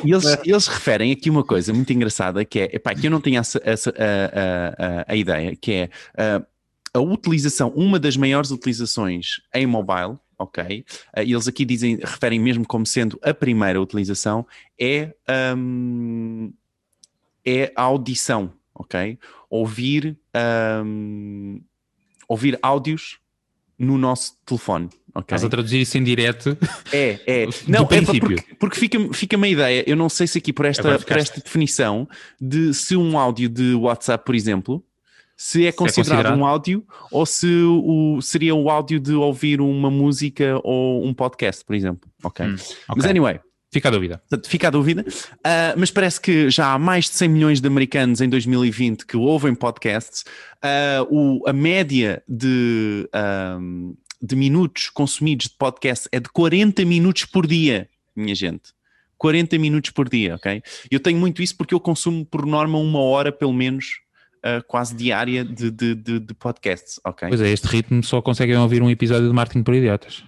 [0.04, 3.40] Eles, eles referem aqui uma coisa muito engraçada que é, epá, que eu não tinha
[3.40, 4.04] essa, essa- a,
[4.40, 6.46] a- a- a ideia, que é ah,
[6.94, 10.86] a utilização, uma das maiores utilizações em mobile, ok?
[11.14, 14.46] ah, e eles aqui dizem, referem mesmo como sendo a primeira utilização,
[14.80, 16.52] é, ahm,
[17.46, 19.18] é a audição, ok?
[19.56, 21.60] Ouvir, ahm,
[22.28, 23.20] ouvir áudios
[23.78, 25.22] no nosso telefone, ok?
[25.22, 26.58] Estás a traduzir isso em direto.
[26.92, 27.46] É, é.
[27.68, 30.98] Não, é porque, porque fica, fica uma ideia, eu não sei se aqui por esta,
[30.98, 32.10] por esta definição
[32.42, 34.84] de se um áudio de WhatsApp, por exemplo,
[35.38, 36.40] se é considerado, considerado.
[36.40, 41.64] um áudio ou se o, seria o áudio de ouvir uma música ou um podcast,
[41.64, 42.10] por exemplo.
[42.24, 42.44] Ok.
[42.44, 43.10] Hum, Mas ok.
[43.10, 43.40] anyway,
[43.74, 44.20] Fica a dúvida.
[44.30, 45.04] Portanto, fica a dúvida.
[45.44, 49.18] Ah, mas parece que já há mais de 100 milhões de americanos em 2020 que
[49.18, 50.24] ouvem podcasts.
[50.62, 53.10] Ah, o- a média de,
[54.22, 58.72] de minutos consumidos de podcast é de 40 minutos por dia, minha gente.
[59.18, 60.62] 40 minutos por dia, ok?
[60.92, 63.86] Eu tenho muito isso porque eu consumo por norma uma hora, pelo menos,
[64.44, 67.30] ah, quase diária de, de, de, de podcasts, ok?
[67.30, 70.24] Pois é, este ritmo só conseguem ouvir um episódio de Martin por Idiotas.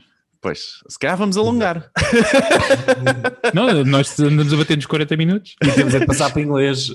[0.45, 1.89] Pois, se calhar vamos alongar.
[3.51, 6.91] Não, nós andamos a bater nos 40 minutos E temos é de passar para inglês.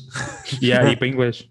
[0.63, 1.49] e aí para inglês.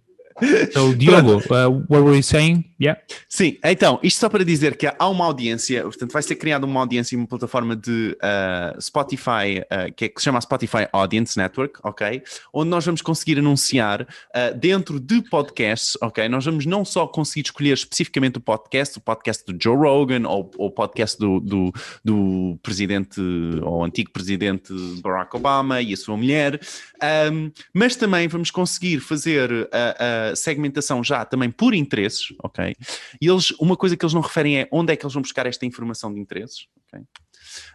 [0.73, 2.69] So, Diogo, uh, what were you saying?
[2.82, 3.02] Yeah.
[3.28, 6.80] Sim, então, isto só para dizer que há uma audiência, portanto, vai ser criada uma
[6.80, 11.38] audiência em uma plataforma de ah, Spotify, ah, que, é, que se chama Spotify Audience
[11.38, 12.23] Network, ok?
[12.54, 16.30] Onde nós vamos conseguir anunciar ah, dentro de podcasts, ok?
[16.30, 20.49] Nós vamos não só conseguir escolher especificamente o podcast, o podcast do Joe Rogan ou
[20.58, 21.73] o podcast do, do,
[22.04, 23.19] do presidente
[23.62, 26.62] ou antigo presidente Barack Obama e a sua mulher,
[27.02, 32.75] ahm, mas também vamos conseguir fazer a, segmentação já também por interesses, ok?
[33.21, 35.45] E eles, uma coisa que eles não referem é onde é que eles vão buscar
[35.45, 37.05] esta informação de interesses, ok?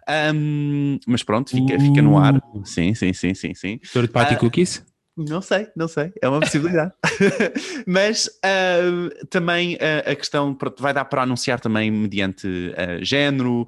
[0.09, 2.41] Ahm, mas pronto, fica, fica no ar.
[2.65, 3.79] Sim, sim, sim, sim, sim.
[3.93, 4.85] Third party Ah, cookies?
[5.17, 6.93] Não sei, não sei, é uma possibilidade.
[7.87, 13.65] Mas ah, também ah, a questão pronto, vai dar para anunciar também mediante ah, género,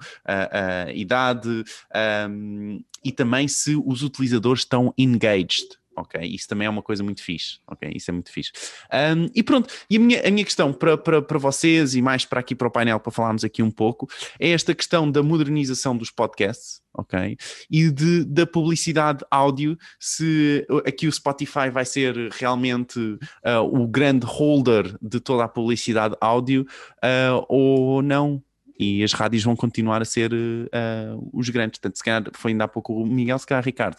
[0.92, 1.62] idade
[1.94, 5.68] ahm, e também se os utilizadores estão engaged.
[5.97, 7.59] Ok, isso também é uma coisa muito fixe.
[7.67, 8.53] Ok, isso é muito fixe.
[8.93, 12.27] Ahm, e pronto, e a minha, a minha questão para, para, para vocês e mais
[12.27, 14.07] para aqui para o painel, para falarmos aqui um pouco,
[14.39, 17.39] é esta questão da modernização dos podcasts, ok?
[17.71, 24.27] E de, da publicidade áudio, se aqui o Spotify vai ser realmente ah, o grande
[24.27, 26.67] holder de toda a publicidade áudio
[27.03, 28.43] ah, ou não.
[28.79, 30.31] E as rádios vão continuar a ser
[30.73, 31.79] ah, os grandes.
[31.79, 33.99] Portanto, se calhar foi ainda há pouco o Miguel, se calhar Ricardo.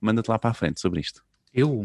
[0.00, 1.27] Manda-te lá para a frente sobre isto.
[1.58, 1.84] Eu?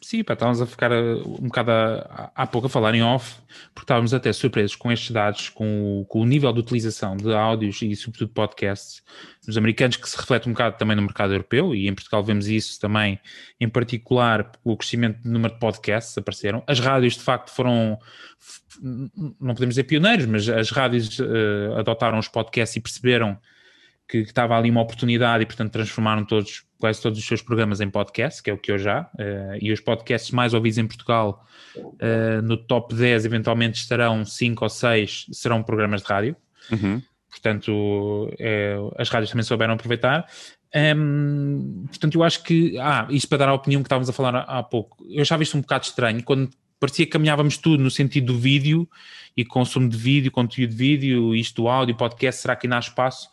[0.00, 3.36] Sim, pá, estávamos a ficar uh, um bocado a- há pouco a falar em off,
[3.74, 7.30] porque estávamos até surpresos com estes dados, com o, com o nível de utilização de
[7.34, 9.02] áudios e, sobretudo, podcasts
[9.46, 12.48] dos americanos, que se reflete um bocado também no mercado europeu, e em Portugal vemos
[12.48, 13.20] isso também,
[13.60, 16.62] em particular, o crescimento do número de podcasts apareceram.
[16.66, 17.98] As rádios, de facto, foram,
[18.82, 23.38] não podemos dizer pioneiros, mas as rádios uh, adotaram os podcasts e perceberam
[24.08, 27.88] que, estava ali uma oportunidade e, portanto, transformaram todos, quase todos os seus programas em
[27.88, 31.44] podcast, que é o que eu já, eh, e os podcasts mais ouvidos em Portugal,
[31.98, 36.36] eh, no top 10, eventualmente estarão 5 ou 6, serão programas de rádio.
[37.30, 40.26] Portanto, é, as rádios também souberam aproveitar.
[40.96, 44.36] Hum, portanto, eu acho que, ah, isto para dar a opinião que estávamos a falar
[44.36, 47.82] há, há pouco, eu já vi isto um bocado estranho, quando parecia que caminhávamos tudo
[47.82, 48.88] no sentido do vídeo
[49.36, 52.80] e consumo de vídeo, conteúdo de vídeo, isto do áudio, podcast, será que ainda há
[52.80, 53.28] espaço?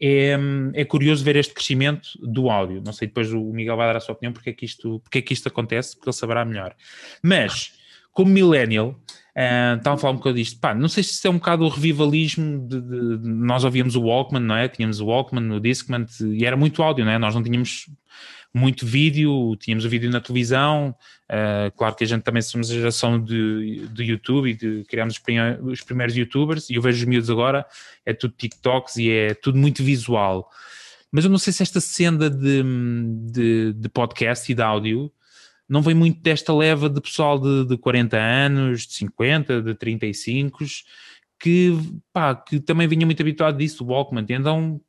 [0.00, 0.36] É,
[0.74, 2.82] é curioso ver este crescimento do áudio.
[2.84, 5.18] Não sei, depois o Miguel vai dar a sua opinião porque é que isto, porque
[5.18, 6.74] é que isto acontece, porque ele saberá melhor.
[7.22, 7.72] Mas,
[8.12, 11.30] como millennial, uh, estava a falar um bocado disto, pá, não sei se isto é
[11.30, 14.68] um bocado o revivalismo de, de- de- nós ouvíamos o Walkman, não é?
[14.68, 17.18] Tínhamos o Walkman, o Discman, e era muito áudio, não é?
[17.18, 17.88] Nós não tínhamos
[18.56, 20.94] muito vídeo, tínhamos o vídeo na televisão,
[21.30, 25.14] uh, claro que a gente também somos a geração de, de YouTube e de, criámos
[25.14, 27.66] os, prime- os primeiros youtubers, e eu vejo os miúdos agora,
[28.04, 30.50] é tudo TikToks e é tudo muito visual.
[31.12, 32.62] Mas eu não sei se esta senda de,
[33.30, 35.12] de, de podcast e de áudio
[35.68, 40.64] não vem muito desta leva de pessoal de, de 40 anos, de 50, de 35,
[41.38, 41.76] que,
[42.12, 44.24] pá, que também vinha muito habituado disso, do Walkman.
[44.28, 44.80] Então,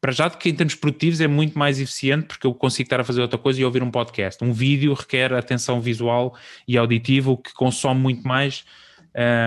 [0.00, 3.04] para já, que em termos produtivos é muito mais eficiente, porque eu consigo estar a
[3.04, 4.42] fazer outra coisa e ouvir um podcast.
[4.44, 6.36] Um vídeo requer atenção visual
[6.68, 8.64] e auditiva, o que consome muito mais.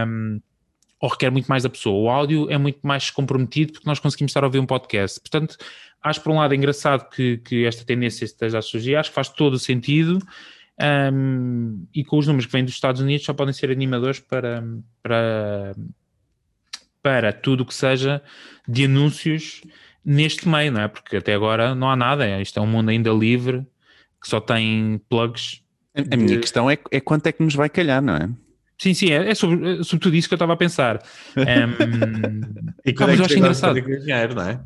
[0.07, 0.39] hum,
[0.99, 2.01] ou requer muito mais da pessoa.
[2.01, 5.19] O áudio é muito mais comprometido porque nós conseguimos estar a ouvir um podcast.
[5.19, 5.57] Portanto,
[6.01, 9.29] acho por um lado engraçado que, que esta tendência esteja a surgir, acho que faz
[9.29, 10.19] todo o sentido.
[11.13, 14.63] hum, e com os números que vêm dos Estados Unidos só podem ser animadores para,
[15.03, 15.75] para,
[17.03, 18.21] para tudo o que seja
[18.67, 19.61] de anúncios
[20.05, 20.87] neste meio, não é?
[20.87, 23.65] Porque até agora não há nada, é- isto é um mundo ainda livre
[24.21, 25.61] que só tem plugs.
[25.95, 28.29] A, a minha De- questão é, é quanto é que nos vai calhar, não é?
[28.77, 31.01] Sim, sim, é, é sobre, é sobretudo isso que eu estava a pensar.
[31.37, 33.81] Hum, E quando mas é eu que acho chega engraçado.
[33.81, 34.59] dinheiro, não é?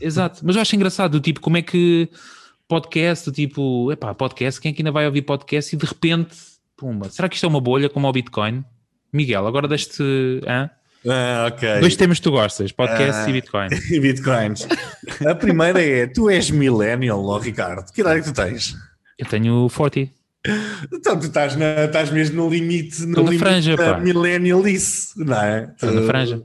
[0.00, 2.08] Exato, mas eu acho engraçado, do tipo, como é que
[2.68, 6.36] podcast, do tipo, epá, podcast, quem é que ainda vai ouvir podcast e de repente,
[6.76, 8.64] pumba, será que isto é uma bolha como o Bitcoin?
[9.12, 10.02] Miguel, agora deste,
[10.46, 10.68] hã?
[11.08, 11.80] Ah, ok.
[11.80, 13.28] Dois temas que tu gostas, podcast Ah.
[13.28, 13.68] e Bitcoin.
[13.90, 14.66] E bitcoins.
[15.28, 17.90] A primeira é: tu és millennial, Ricardo.
[17.92, 18.74] Que idade é que tu tens?
[19.18, 20.10] Eu tenho 40.
[20.92, 24.00] Então tu estás, na, estás mesmo no limite, no limite franja, da pá.
[24.00, 25.70] millennialice, não é?
[25.72, 26.42] Estou na franja.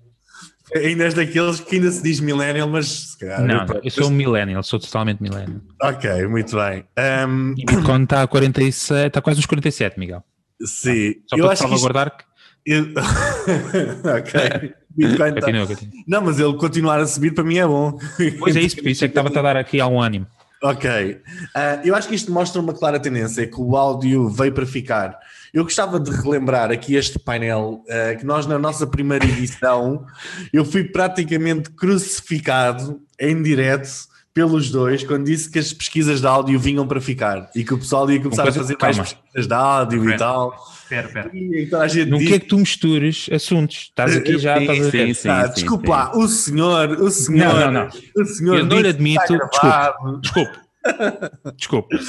[0.76, 3.42] Ainda és daqueles que ainda se diz millennial, mas se calhar.
[3.44, 5.60] Não, pá, eu sou um millennial, sou totalmente millennial.
[5.82, 6.86] Ok, muito bem.
[6.96, 10.24] Ahm, E Bitcoin está a 47, está quase nos 47, Miguel.
[10.64, 12.24] sim, Só eu para acho que isto, salvaguardar que.
[12.66, 12.86] Eu-
[14.18, 14.74] ok.
[14.96, 15.94] Bitcoin tá- Continua, continua.
[16.08, 17.98] Não, mas ele continuar a subir para mim é bom.
[18.40, 20.28] Pois é isso, por isso é que estava-te a dar aqui algum ânimo.
[20.62, 21.22] Ok.
[21.56, 25.18] Ah, eu acho que isto mostra uma clara tendência, que o áudio veio para ficar.
[25.54, 30.06] Eu gostava de relembrar aqui este painel, ah, que nós na nossa primeira edição,
[30.52, 33.90] eu fui praticamente crucificado em direto
[34.34, 37.78] pelos dois, quando disse que as pesquisas de áudio vinham para ficar e que o
[37.78, 39.10] pessoal ia começar coisa- a fazer mais calma.
[39.12, 40.18] pesquisas de áudio e Espera.
[40.18, 40.54] tal.
[40.84, 41.32] Espera, espera.
[41.34, 43.76] E gente Não disse- quer que tu mistures assuntos.
[43.90, 45.08] Estás aqui já, Sim, estás a ver.
[45.08, 45.30] sim, sim.
[45.30, 47.90] Ah, desculpa lá, o senhor, o senhor, Não, não, não.
[48.24, 49.22] o senhor Eu não lhe admito.
[49.28, 50.60] Desculpe, desculpe.
[51.58, 52.00] Desculpe.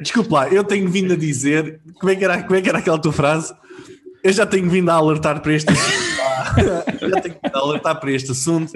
[0.00, 1.80] Desculpa lá, eu tenho vindo a dizer.
[2.00, 3.54] Como é que era, como é que era aquela tua frase?
[4.24, 6.98] Eu já tenho vindo a alertar para este assunto.
[7.08, 8.72] já tenho vindo a alertar para este assunto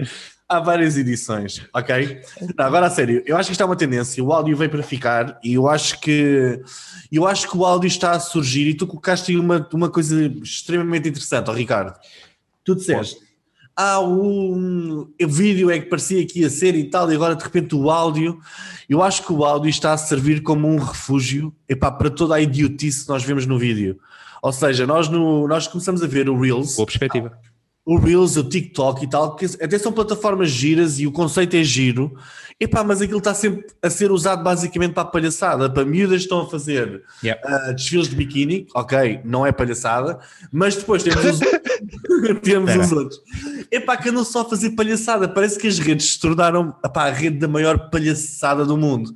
[0.52, 2.20] há várias edições, ok?
[2.56, 4.22] Não, agora a sério, eu acho que isto é uma tendência.
[4.22, 6.60] O áudio veio para ficar e eu acho que
[7.10, 11.08] eu acho que o áudio está a surgir e tu colocaste uma, uma coisa extremamente
[11.08, 11.98] interessante, ó Ricardo.
[12.64, 13.16] Tu disseste.
[13.74, 17.42] Ah, o, o vídeo é que parecia que ia ser e tal, e agora de
[17.42, 18.38] repente o áudio.
[18.88, 22.40] Eu acho que o áudio está a servir como um refúgio epá, para toda a
[22.40, 23.98] idiotice que nós vemos no vídeo.
[24.42, 27.38] Ou seja, nós, no, nós começamos a ver o Reels, Boa perspectiva.
[27.84, 31.64] O Reels, o TikTok e tal, que até são plataformas giras e o conceito é
[31.64, 32.16] giro,
[32.60, 36.24] epá, mas aquilo está sempre a ser usado basicamente para a palhaçada, para miúdas que
[36.24, 37.40] estão a fazer Yeah.
[37.44, 40.18] ah, desfiles de biquíni, ok, não é palhaçada,
[40.52, 41.40] mas depois temos os,
[42.42, 42.80] temos Espera.
[42.80, 43.20] os outros.
[43.70, 47.10] Epá, que andam só a fazer palhaçada, parece que as redes se tornaram epá, a
[47.12, 49.12] rede da maior palhaçada do mundo.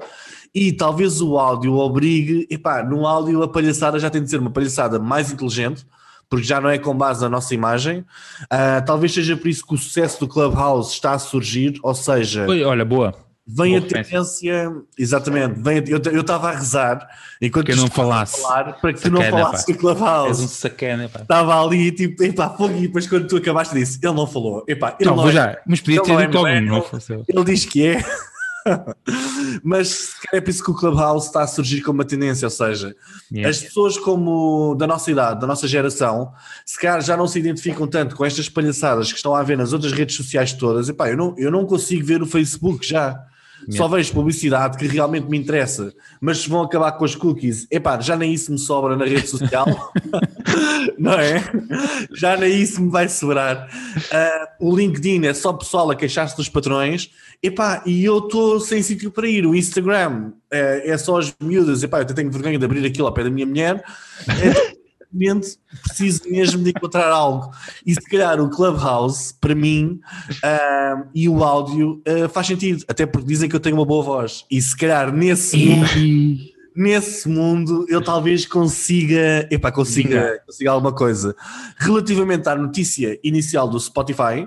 [0.54, 4.50] E talvez o áudio obrigue, epá, no áudio a palhaçada já tem de ser uma
[4.50, 5.86] palhaçada mais inteligente,
[6.28, 8.04] porque já não é com base na nossa imagem.
[8.50, 12.46] Ah, talvez seja por isso que o sucesso do Clubhouse está a surgir, ou seja,
[12.48, 13.14] Oi, olha, boa.
[13.46, 17.06] vem boa a tendência, exatamente, vem eu estava a rezar
[17.40, 18.42] enquanto Que eu não falasse.
[18.42, 19.72] falar para que tu não Sacana, falasses pá.
[19.72, 20.28] do Clubhouse.
[20.28, 21.20] És um sacana, pá.
[21.20, 24.96] Estava ali, tipo, epá, fogo, e depois quando tu acabaste disse, ele não falou, epá,
[24.98, 25.58] ele Não, não, vou é- já.
[25.66, 26.76] Mas podia ter não é dito algum, millennial.
[26.76, 27.12] não fosse.
[27.12, 28.04] ele diz que é.
[29.62, 32.46] Mas se calhar é por isso que o Clubhouse está a surgir como uma tendência,
[32.46, 32.94] ou seja,
[33.30, 33.50] Yeah.
[33.50, 36.32] as pessoas como da nossa idade, da nossa geração,
[36.64, 39.72] se calhar já não se identificam tanto com estas palhaçadas que estão a ver nas
[39.72, 40.88] outras redes sociais todas.
[40.88, 43.20] Epá, eu não, eu não consigo ver o Facebook já.
[43.70, 48.00] Só vejo publicidade que realmente me interessa, mas se vão acabar com as cookies, epá,
[48.00, 49.66] já nem isso me sobra na rede social,
[50.98, 51.42] não é?
[52.14, 53.68] Já nem isso me vai sobrar.
[54.12, 57.10] Ah, o LinkedIn é só pessoal a queixar-se dos patrões,
[57.42, 59.44] epá, e eu estou sem sítio para ir.
[59.46, 63.08] O Instagram é, é só as miúdas, epá, eu até tenho vergonha de abrir aquilo
[63.08, 63.82] ao pé da minha mulher.
[64.28, 64.75] É,
[65.12, 67.50] realmente preciso mesmo de encontrar algo.
[67.84, 70.00] E se calhar o Clubhouse, para mim,
[70.42, 74.02] ah, e o áudio ah, faz sentido, até porque dizem que eu tenho uma boa
[74.02, 74.44] voz.
[74.50, 75.86] E se calhar nesse mundo,
[76.76, 81.34] nesse mundo eu talvez consiga, epá, consiga, consiga alguma coisa.
[81.78, 84.46] Relativamente à notícia inicial do Spotify,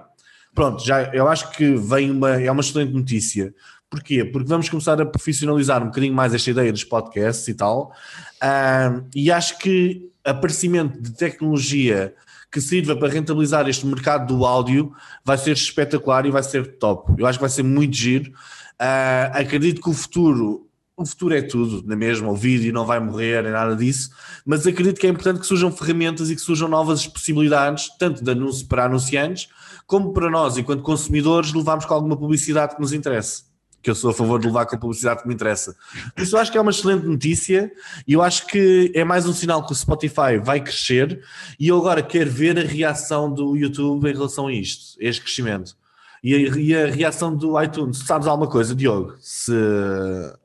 [0.54, 3.54] pronto, já eu acho que vem uma, é uma excelente notícia.
[3.90, 4.24] Porquê?
[4.24, 7.92] Porque vamos começar a profissionalizar um bocadinho mais esta ideia dos podcasts e tal.
[8.40, 12.14] Ah, e acho que aparecimento de tecnologia
[12.52, 14.92] que sirva para rentabilizar este mercado do áudio
[15.24, 17.14] vai ser espetacular e vai ser top.
[17.18, 18.32] Eu acho que vai ser muito giro.
[18.78, 23.00] Ah, acredito que o futuro, o futuro é tudo, na mesma, o vídeo não vai
[23.00, 24.10] morrer, nem nada disso,
[24.46, 28.32] mas acredito que é importante que surjam ferramentas e que surjam novas possibilidades, tanto de
[28.32, 29.50] anúncio para anunciantes,
[29.86, 33.49] como para nós, enquanto consumidores, levarmos com alguma publicidade que nos interesse
[33.82, 35.76] que eu sou a favor de levar com a publicidade que me interessa.
[36.18, 37.72] Isso eu acho que é uma excelente notícia
[38.08, 41.24] e eu acho que é mais um sinal que o Spotify vai crescer
[41.60, 45.22] e eu agora quero ver a reação do YouTube em relação a isto, a este
[45.22, 45.78] crescimento.
[46.22, 48.00] E a, e a reação do iTunes.
[48.00, 49.16] Sabes alguma coisa, Diogo?
[49.22, 49.54] Se...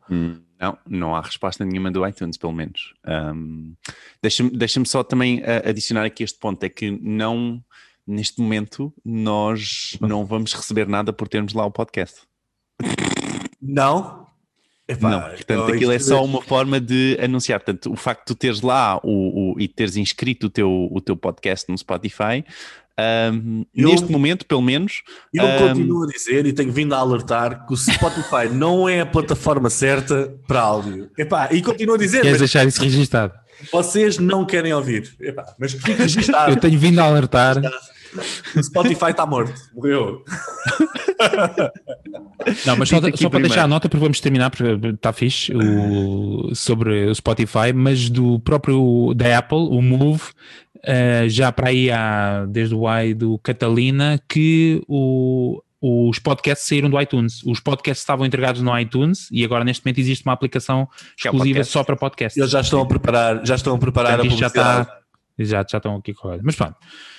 [0.08, 2.94] Hum, Não, não há resposta nenhuma do iTunes, pelo menos.
[3.06, 3.74] Um,
[4.22, 7.62] Deixa-me deixa só também uh, adicionar aqui este ponto: é que não,
[8.06, 12.20] neste momento, nós não vamos receber nada por termos lá o podcast.
[13.60, 14.24] Não?
[14.86, 17.58] Epá, não, portanto, aquilo é só uma forma de anunciar.
[17.58, 21.00] Portanto, o facto de tu teres lá o, o- e teres inscrito o teu, o
[21.00, 22.44] teu podcast no Spotify,
[23.32, 26.98] um, Eu- neste momento, pelo menos, Eu um, continuo a dizer e tenho vindo a
[26.98, 31.10] alertar que o Spotify não é a plataforma certa para áudio.
[31.16, 33.32] Epá, e continuo a dizer, Queres mas deixar isso registado?
[33.72, 35.16] vocês não querem ouvir.
[35.18, 36.52] Epá, mas que registado.
[36.52, 37.56] Eu tenho vindo a alertar
[38.56, 40.24] O Spotify está morto, morreu.
[42.66, 46.54] Não, mas só, só para deixar a nota, porque vamos terminar, porque está fixe, o,
[46.54, 50.22] sobre o Spotify, mas do próprio da Apple, o Move,
[50.82, 56.90] eh, já para aí há, desde o i do Catalina, que o, os podcasts saíram
[56.90, 57.42] do iTunes.
[57.44, 61.56] Os podcasts estavam entregados no iTunes e agora neste momento existe uma aplicação é exclusiva
[61.56, 61.72] podcast.
[61.72, 62.36] só para podcasts.
[62.36, 64.80] Eles já estão a preparar, já estão a preparar Portanto, a isto já publicidade.
[64.82, 65.04] está.
[65.36, 66.42] Já, já estão aqui correto.
[66.44, 66.76] Mas pronto,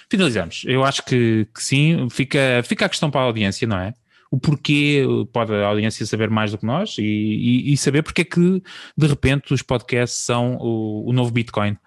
[0.09, 0.63] finalizamos.
[0.65, 3.93] Eu acho que, que sim, fica, fica a questão para a audiência, não é?
[4.31, 8.21] O porquê pode a audiência saber mais do que nós e, e- e saber porque
[8.21, 8.61] é que
[8.97, 11.77] de repente os podcasts são o, o novo Bitcoin.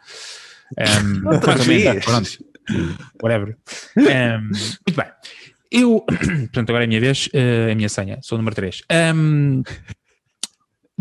[0.78, 2.04] Um, Outra vez.
[2.04, 2.31] pronto.
[3.22, 3.57] Whatever.
[3.96, 5.07] Um, muito bem.
[5.70, 8.83] Eu, portanto, agora é a minha vez, eh, a minha senha, sou o número 3.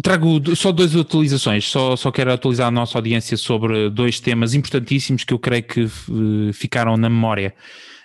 [0.01, 5.23] Trago só duas atualizações, só, só quero atualizar a nossa audiência sobre dois temas importantíssimos
[5.23, 7.55] que eu creio que eh, ficaram na memória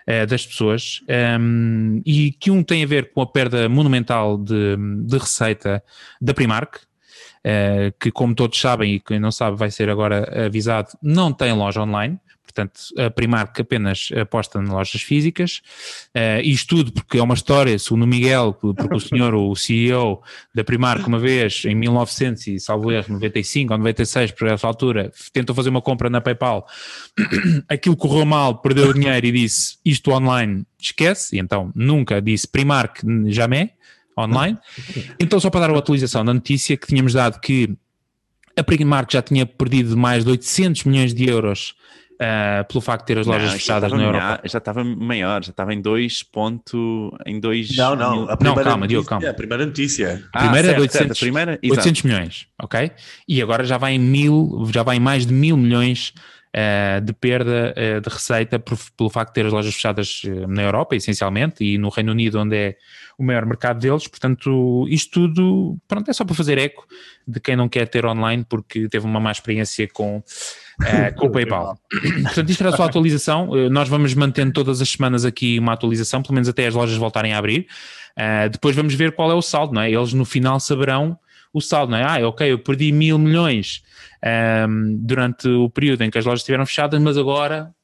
[0.07, 4.75] eh, das pessoas ehm, e que um tem a ver com a perda monumental de,
[5.05, 5.85] de receita
[6.19, 6.81] da Primark,
[7.45, 11.53] eh, que como todos sabem e quem não sabe vai ser agora avisado, não tem
[11.53, 12.19] loja online.
[12.55, 15.63] Portanto, a Primark apenas aposta em lojas físicas.
[16.15, 20.23] Eh, isto tudo porque é uma história, segundo o Miguel, porque o senhor, o CEO
[20.55, 25.11] da Primark, uma vez, em 1900 e salvo erro, 95 ou 96, por essa altura,
[25.33, 26.67] tentou fazer uma compra na PayPal.
[27.69, 31.37] Aquilo correu mal, perdeu o dinheiro e disse isto online esquece.
[31.37, 33.71] E então nunca disse Primark jamais
[34.19, 34.59] online.
[35.19, 37.75] Então, só para dar a atualização da notícia que tínhamos dado que
[38.57, 41.75] a Primark já tinha perdido mais de 800 milhões de euros
[42.23, 44.25] ah, pelo facto de ter as lojas Não, fechadas na Europa.
[44.25, 47.11] melhor- Já estava maior, já estava em 2 ponto...
[47.27, 48.31] Em 2 Não, não.
[48.31, 49.29] A primeira calma, Diogo, notícia- calma.
[49.31, 50.25] A primeira notícia.
[50.33, 51.81] A primeira é de certo, certo, 800, a primeira, exato.
[51.81, 52.91] 800 milhões, ok?
[53.29, 56.13] E agora já vai em mil, já vai em mais de mil milhões
[56.55, 60.63] eh, de perda eh, de receita por- pelo facto de ter as lojas fechadas na
[60.63, 62.77] Europa, essencialmente, e no Reino Unido, onde é
[63.19, 64.07] o maior mercado deles.
[64.07, 66.87] Portanto, isto tudo, pronto, é só para fazer eco
[67.27, 70.23] de quem não quer ter online porque teve uma má experiência com,
[70.85, 71.79] eh, com o PayPal.
[72.23, 73.57] Portanto, isto era só a atualização.
[73.57, 76.97] Eh, Nós vamos mantendo todas as semanas aqui uma atualização, pelo menos até as lojas
[76.97, 77.67] voltarem a abrir.
[78.17, 79.91] Uh, depois vamos ver qual é o saldo, não é?
[79.91, 81.19] Eles no final saberão
[81.53, 82.05] o saldo, não é?
[82.05, 83.83] Ah, ok, eu perdi mil milhões
[84.69, 87.75] um, durante o período em que as lojas estiveram fechadas, mas agora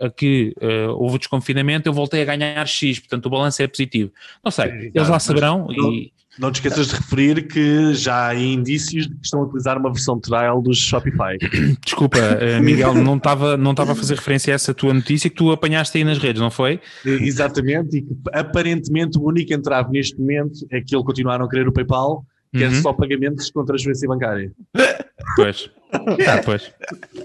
[0.00, 4.12] aqui uh, houve o desconfinamento, eu voltei a ganhar X, portanto o balanço é positivo.
[4.44, 8.34] Não sei, eles lá saberão não- e Não te esqueças de referir que já há
[8.34, 11.38] indícios de que estão a utilizar uma versão trial dos Shopify.
[11.84, 15.36] desculpa, uh, Miguel, não estava não estava a fazer referência a essa tua notícia que
[15.36, 16.80] tu apanhaste aí nas redes, não foi?
[17.04, 21.68] Exatamente, e que aparentemente o único entrave neste momento é que eles continuaram a querer
[21.68, 22.82] o PayPal, que é Uhum.
[22.82, 24.52] só pagamentos com transferência bancária.
[25.36, 25.70] Pois.
[25.92, 26.72] Ah, pois.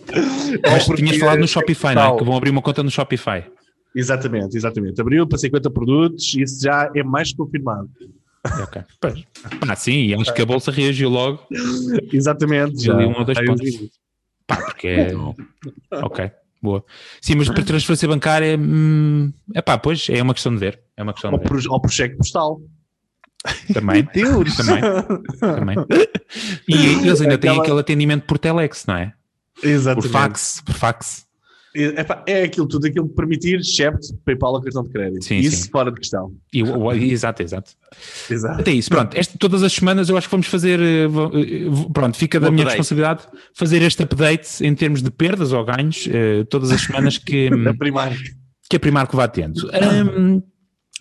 [0.63, 2.17] Mas porque tinhas falado no é Shopify, não é?
[2.17, 3.43] Que vão abrir uma conta no Shopify.
[3.95, 5.01] Exatamente, exatamente.
[5.01, 7.89] Abriu para 50 produtos e isso já é mais confirmado.
[8.63, 8.81] Ok.
[9.01, 9.23] Pois.
[9.67, 11.45] Ah, sim, e acho que a bolsa reagiu logo.
[12.13, 12.83] Exatamente.
[12.83, 12.95] Já.
[12.95, 13.69] Ali um ou dois pontos.
[14.47, 15.11] Pá, porque é.
[16.03, 16.83] Ok, boa.
[17.21, 20.79] Sim, mas para transferência bancária, hum, é pá, pois é uma questão de ver.
[20.97, 21.49] É uma questão Ou de ver.
[21.49, 22.59] por, ou por cheque postal.
[23.73, 24.07] Também.
[24.13, 24.55] Deus!
[24.57, 24.81] Também.
[25.39, 25.75] também.
[26.67, 26.75] E
[27.07, 29.13] eles ainda têm Aquela- aquele atendimento por telex, não é?
[29.61, 30.11] Por Exatamente.
[30.11, 30.61] fax.
[30.65, 31.25] Por fax.
[31.75, 35.23] É, é aquilo tudo aquilo que permitir, excepto PayPal ou cartão de crédito.
[35.23, 35.69] Sim, isso sim.
[35.69, 36.33] fora de questão.
[36.51, 37.71] E, o- o- exato, exato.
[38.29, 38.61] Exato.
[38.61, 39.15] Até isso, pronto.
[39.15, 40.79] Este- todas as semanas eu acho que vamos fazer.
[40.79, 42.77] eh, eh, Pronto, fica da Um minha update.
[42.79, 47.49] responsabilidade fazer este update em termos de perdas ou ganhos, eh, todas as semanas que.
[47.53, 48.17] hum, Da Primark.
[48.69, 49.69] que a Primark vá tendo.
[49.73, 50.41] Ahm,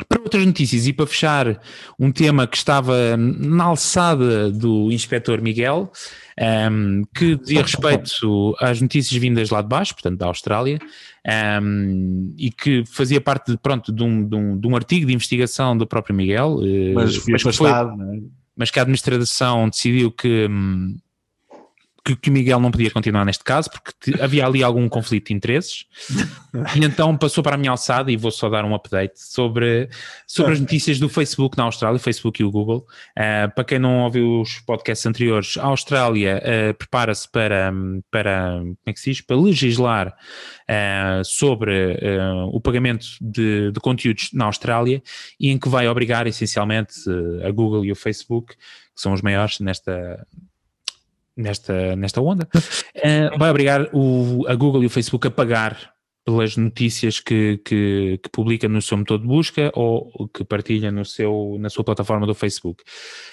[0.07, 1.61] para outras notícias e para fechar
[1.99, 5.91] um tema que estava na alçada do inspetor Miguel,
[6.39, 10.79] ahm, que dizia respeito às notícias vindas lá de baixo, portanto da Austrália,
[11.27, 15.13] ahm, e que fazia parte de, pronto, de, um, de, um, de um artigo de
[15.15, 17.75] investigação do próprio Miguel, eh, Mas que foi- é?
[18.57, 20.97] mas que a administração decidiu que, hum,
[22.17, 25.87] que, o Miguel não podia continuar neste caso, porque havia ali algum conflito de interesses,
[26.77, 29.89] e então passou para a minha alçada, e vou só dar um update sobre,
[30.27, 32.87] sobre as notícias do Facebook na Austrália, o Facebook e o Google.
[33.17, 37.73] Ah, para quem não ouviu os podcasts anteriores, a Austrália ah, prepara-se para,
[38.11, 40.15] para, como é que se diz, para legislar
[40.69, 41.99] ah, sobre
[42.53, 45.03] o pagamento de, de conteúdos na Austrália
[45.39, 46.95] e em que vai obrigar essencialmente
[47.45, 50.27] a Google e o Facebook, que são os maiores nesta,
[51.39, 52.47] nesta, nesta onda,
[52.95, 55.98] eh, vai obrigar o, a Google e o Facebook a pagar
[56.29, 61.03] pelas notícias que, que, que, publica no seu motor de busca ou que partilha no
[61.03, 62.85] seu, na sua plataforma do Facebook.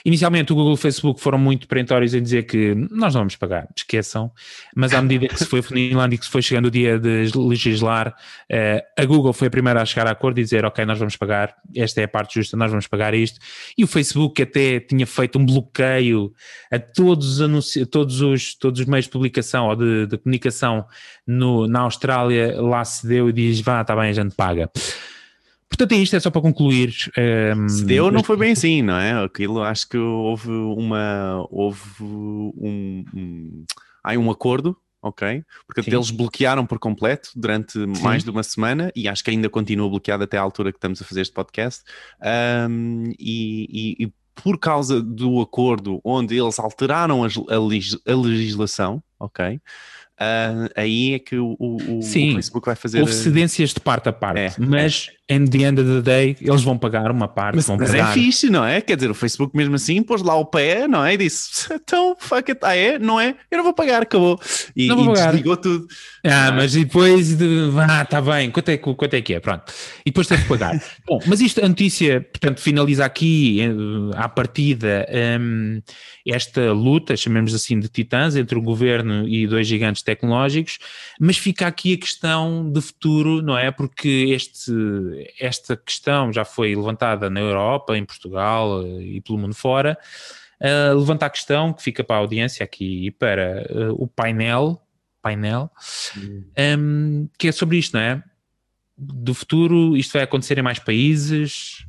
[0.05, 3.35] Inicialmente o Google e o Facebook foram muito perentórios em dizer que nós não vamos
[3.35, 4.31] pagar, esqueçam,
[4.73, 7.37] mas à medida que se foi funilando e que se foi chegando o dia de
[7.37, 8.15] legislar,
[8.49, 11.17] eh, a Google foi a primeira a chegar a acordo e dizer ok, nós vamos
[11.17, 13.41] pagar, esta é a parte justa, nós vamos pagar isto,
[13.77, 16.31] e o Facebook até tinha feito um bloqueio
[16.71, 20.85] a todos os, todos os, todos os meios de publicação ou de, de comunicação
[21.25, 24.69] no, na Austrália, lá se deu e diz, vá, está bem, a gente paga.
[25.67, 26.93] Portanto, é isto, é só para concluir.
[27.17, 29.23] Um, ehm, se deu, não foi bem assim, não é?
[29.23, 33.65] Aquilo, acho que houve uma, houve um, um,
[34.03, 35.43] há um acordo ok?
[35.67, 38.03] Porque eles bloquearam por completo durante Sim.
[38.03, 40.99] mais de uma semana e acho que ainda continua bloqueado até à altura que estamos
[40.99, 41.83] a fazer este podcast.
[42.67, 43.67] Um, e,
[43.99, 49.61] e, e, por causa do acordo onde eles alteraram a, a, a legislação, ok?
[50.15, 53.01] Uh, aí é que o, o, Sim, o, Facebook vai fazer.
[53.01, 55.35] Houve cedências de parte a parte, é, mas é.
[55.35, 57.57] in the end of the day eles vão pagar uma parte.
[57.57, 58.79] Mas, mas é fixe, não é?
[58.79, 61.15] Quer dizer, o Facebook mesmo assim pôs lá o pé, não é?
[61.15, 62.97] E disse: então, fuck it, ah é?
[62.97, 63.35] Não é?
[63.51, 64.39] Eu não vou pagar, acabou.
[64.73, 65.31] E, não vou e pagar.
[65.31, 65.85] desligou tudo.
[66.23, 67.45] Ah, mas depois, de,
[67.77, 69.41] ah, está bem, quanto é, quanto é que é?
[69.41, 69.65] Pronto.
[70.05, 70.81] E depois tem que pagar.
[71.05, 75.05] Bom, mas isto, a notícia, portanto, finaliza aqui, eh, à partida,
[75.39, 75.81] um,
[76.25, 80.77] esta luta, chamemos assim, de titãs entre o governo e dois gigantes tecnológicos,
[81.19, 83.71] mas fica aqui a questão de futuro, não é?
[83.71, 84.71] Porque este,
[85.39, 89.97] esta questão já foi levantada na Europa, em Portugal eh, e pelo mundo fora.
[90.61, 94.81] Uh, levanta a questão que fica para a audiência aqui e para uh, o painel,
[95.21, 95.69] painel
[96.17, 98.23] um, ehm, que é sobre isto, não é?
[98.97, 101.85] Do futuro, isto vai acontecer em mais países?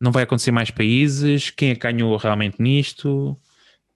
[0.00, 1.50] Não vai acontecer em mais países?
[1.50, 3.38] Quem é que ganhou realmente nisto?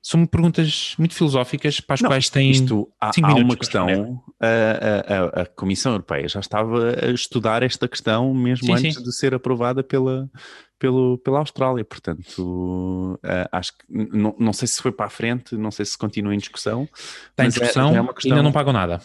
[0.07, 5.39] São perguntas muito filosóficas para as não, quais tem isto há, há uma questão a,
[5.39, 9.03] a, a, Comissão Europeia já estava a estudar esta questão mesmo sim, antes sim.
[9.03, 10.31] de ser aprovada pela,
[10.79, 15.57] pelo, pela Austrália, portanto uh, acho que não, não sei se foi para a frente,
[15.57, 16.87] não sei se continua em discussão
[17.31, 19.01] está em é- discussão, é, é questão, ainda não pagam nada.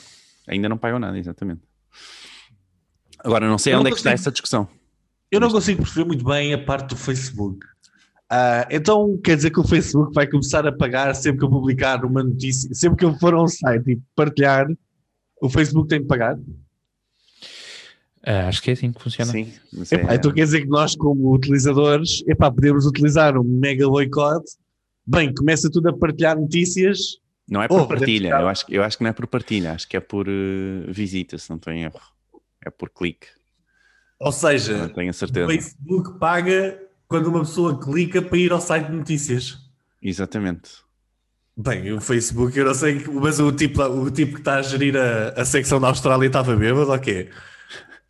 [0.50, 1.62] Ainda não pagam nada, exatamente.
[3.20, 4.68] Agora não sei eu onde não é que está essa discussão.
[5.32, 7.66] Eu não consigo perceber muito bem a parte do Facebook
[8.32, 12.06] Uh, então quer dizer que o Facebook vai começar a pagar sempre que eu publicar
[12.06, 14.68] uma notícia, sempre que eu for a um site e partilhar,
[15.42, 16.38] o Facebook tem de pagar?
[16.38, 16.44] Uh,
[18.48, 19.32] acho que é assim que funciona.
[19.32, 19.52] Sim,
[19.92, 20.16] epá, é...
[20.16, 24.52] Então quer dizer que nós, como utilizadores, epá, podemos utilizar um mega boicote.
[25.08, 27.18] Bem, começa tudo a partilhar notícias.
[27.50, 29.88] Não é por oh, partilha, eu acho, eu acho que não é por partilha, acho
[29.88, 32.00] que é por uh, visita, se não estou em erro.
[32.64, 33.26] É por clique.
[34.20, 35.48] Ou seja, tenho a certeza.
[35.48, 39.57] o Facebook paga quando uma pessoa clica para ir ao site de notícias.
[40.01, 40.70] Exatamente.
[41.57, 44.95] Bem, o Facebook, eu não sei, mas o tipo, o tipo que está a gerir
[44.95, 47.30] a, a secção da Austrália estava bêbado ou quê?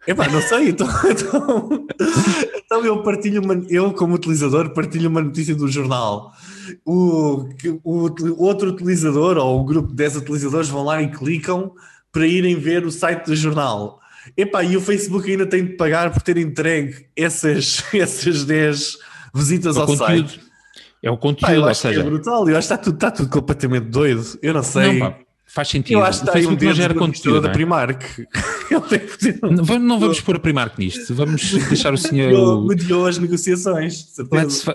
[0.05, 1.87] Epá, não sei, então, então,
[2.53, 6.31] então, eu partilho uma, eu como utilizador partilho uma notícia do jornal.
[6.85, 7.49] O,
[7.83, 11.73] o, o outro utilizador ou o grupo de 10 utilizadores vão lá e clicam
[12.11, 13.99] para irem ver o site do jornal.
[14.36, 18.97] Epá, e o Facebook ainda tem de pagar por ter entregue essas, essas 10
[19.34, 20.30] visitas o ao conteúdo.
[20.30, 20.49] site.
[21.01, 22.01] É o conteúdo, eu ou seja...
[22.01, 24.38] é brutal, eu acho que está tudo, está tudo completamente doido.
[24.41, 24.99] Eu não sei.
[24.99, 25.97] Não, pá, faz sentido.
[25.97, 27.53] Eu acho que está aí um não gera conteúdo da é?
[27.53, 28.03] Primark.
[29.41, 32.67] não, não vamos pôr a Primark nisto, vamos deixar o senhor...
[32.67, 34.74] Mediou as negociações, certeza.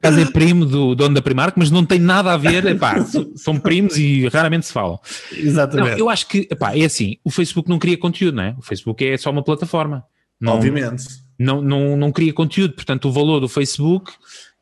[0.00, 2.96] Acaso é primo do dono da Primark, mas não tem nada a ver, epá,
[3.36, 4.98] são primos e raramente se falam.
[5.32, 5.90] Exatamente.
[5.90, 8.56] Não, eu acho que, epá, é assim, o Facebook não cria conteúdo, não é?
[8.58, 10.04] O Facebook é só uma plataforma.
[10.40, 11.04] Não, Obviamente.
[11.38, 14.12] Não, não, não cria conteúdo, portanto o valor do Facebook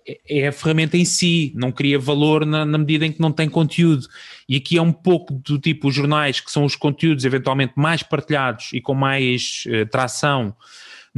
[0.07, 3.31] é, é a ferramenta em si, não cria valor na, na, medida em que não
[3.31, 4.07] tem conteúdo.
[4.49, 8.03] E aqui é um pouco do tipo os jornais, que são os conteúdos eventualmente mais
[8.03, 10.55] partilhados e com mais uh, tração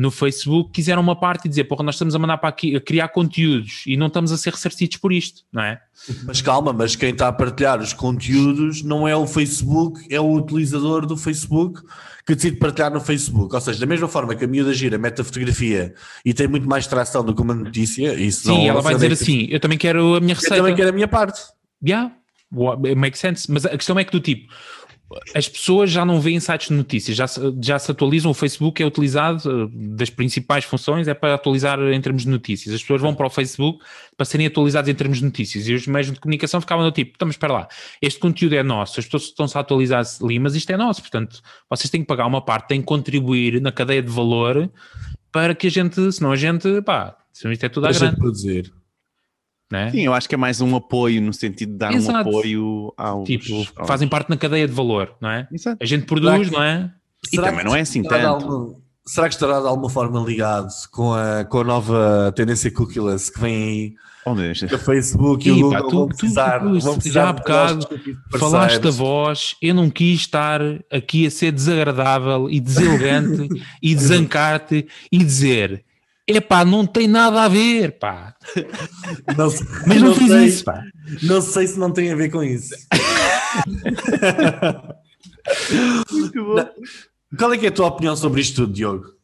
[0.01, 2.80] no Facebook quiseram uma parte e dizer, porra, nós estamos a mandar para aqui a
[2.80, 5.78] criar conteúdos e não estamos a ser ressarcidos por isto, não é?
[6.24, 10.32] Mas calma, mas quem está a partilhar os conteúdos não é o Facebook, é o
[10.32, 11.82] utilizador do Facebook
[12.26, 13.55] que decide partilhar no Facebook.
[13.55, 15.92] Ou seja, da mesma forma que a miúda gira mete a fotografia
[16.24, 19.12] e tem muito mais tração do que uma notícia, isso Sim, não, ela vai dizer
[19.12, 20.55] assim, eu também quero a minha receita.
[20.55, 21.42] Eu também quero a minha parte.
[21.86, 22.11] Yeah,
[22.96, 23.53] makes sense.
[23.53, 24.51] Mas a questão é que do tipo,
[25.34, 27.26] as pessoas já não veem sites de notícias, já,
[27.61, 28.30] já se atualizam.
[28.30, 32.74] O Facebook é utilizado, eh, das principais funções, é para atualizar em termos de notícias.
[32.74, 33.84] As pessoas vão para o Facebook
[34.16, 37.12] para serem atualizadas em termos de notícias e os meios de comunicação ficavam do tipo:
[37.12, 37.68] estamos, espera lá,
[38.00, 41.40] este conteúdo é nosso, as pessoas estão-se a atualizar ali, mas isto é nosso, portanto,
[41.68, 44.70] vocês têm que pagar uma parte, têm que contribuir na cadeia de valor
[45.32, 48.16] para que a gente, senão a gente, pá, isto é tudo à grande.
[48.16, 48.72] produzir.
[49.71, 49.91] Né?
[49.93, 52.29] Sim, eu acho que é mais um apoio no sentido de dar Exato.
[52.29, 53.25] um apoio aos.
[53.27, 55.47] Tipo, aos- fazem parte na cadeia de valor, não é?
[55.53, 55.77] Exato.
[55.81, 56.91] A gente produz, que- não é?
[57.33, 58.27] E também não é assim tanto.
[58.27, 58.75] alguma-
[59.07, 63.41] será que estará de alguma forma ligado com a, com a nova tendência cookieless que
[63.41, 63.95] vem aí?
[64.27, 66.93] Oh, o Facebook e Ih, o pá, Google tu- vão tu- precisar, tu- vão já
[66.93, 67.89] precisar há de bocado
[68.39, 68.97] Falaste da parceiros.
[68.97, 70.61] voz, eu não quis estar
[70.93, 73.49] aqui a ser desagradável e deselegante
[73.83, 75.85] e desancar-te e dizer
[76.37, 78.37] epá, não tem nada a ver, pá.
[79.37, 79.49] Não
[79.87, 80.85] Mas não, fiz sei, isso, pá.
[81.22, 82.74] Não sei se não tem a ver com isso.
[86.12, 86.55] Muito bom.
[86.55, 86.70] Não.
[87.39, 89.14] Qual é que é a tua opinião sobre isto tudo, Diogo?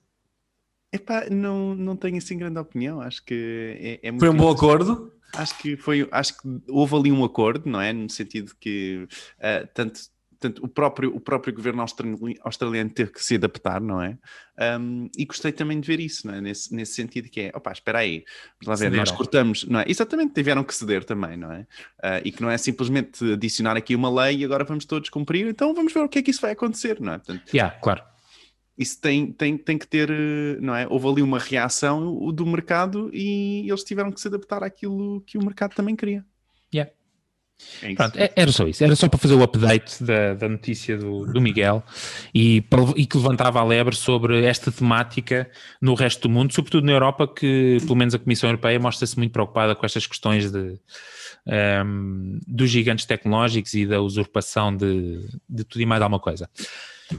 [0.92, 3.00] Epá, não, não tenho assim grande opinião.
[3.00, 5.12] Acho que é, é muito Foi um bom acordo?
[5.34, 7.92] Acho que foi, acho que houve ali um acordo, não é?
[7.92, 9.06] No sentido que
[9.40, 10.00] ah, tanto,
[10.38, 14.18] tanto o próprio, o próprio governo australi- australiano teve que se adaptar, não é?
[14.78, 16.40] Um, e gostei também de ver isso, não é?
[16.40, 18.24] Nesse, nesse sentido que é, opá, espera aí,
[18.64, 19.84] lá ver, nós cortamos, não é?
[19.86, 21.66] Exatamente, tiveram que ceder também, não é?
[22.02, 25.46] Ah, e que não é simplesmente adicionar aqui uma lei e agora vamos todos cumprir,
[25.46, 27.18] então vamos ver o que é que isso vai acontecer, não é?
[27.18, 28.02] Portanto, Yeah, claro.
[28.78, 30.10] isso tem, tem, tem que ter,
[30.60, 30.86] não é?
[30.88, 35.44] Houve ali uma reação do mercado e eles tiveram que se adaptar àquilo que o
[35.44, 36.24] mercado também queria.
[37.82, 37.94] É.
[37.94, 38.84] Pronto, é- era só isso.
[38.84, 41.82] Era só para fazer o update da, da notícia do, do Miguel
[42.34, 42.62] e,
[42.96, 45.50] e que levantava a lebre sobre esta temática
[45.80, 49.32] no resto do mundo, sobretudo na Europa, que pelo menos a Comissão Europeia mostra-se muito
[49.32, 50.78] preocupada com estas questões de,
[51.46, 56.48] ehm, dos gigantes tecnológicos e da usurpação de, de tudo e mais alguma coisa.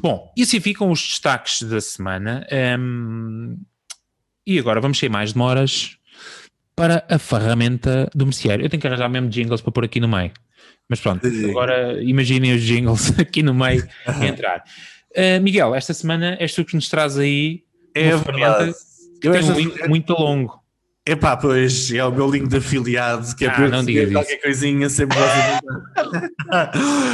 [0.01, 2.45] Bom, e assim ficam os destaques da semana.
[2.51, 3.55] ehm,
[4.45, 5.96] e agora vamos sem mais demoras
[6.77, 8.63] para a ferramenta do merceário.
[8.63, 10.31] Eu tenho que arranjar mesmo jingles para pôr aqui no meio.
[10.87, 13.85] Mas pronto, agora imaginem os jingles aqui no meio
[14.21, 14.63] entrar.
[15.11, 17.63] Uh, Miguel, esta semana és tu que nos traz aí
[17.95, 18.77] É uma ferramenta verdade.
[19.19, 20.61] que Eu tem um link muito longo.
[21.07, 24.41] Epá, pois é o meu link de afiliado, que é Ah, para não digas qualquer
[24.41, 25.17] coisinha sempre.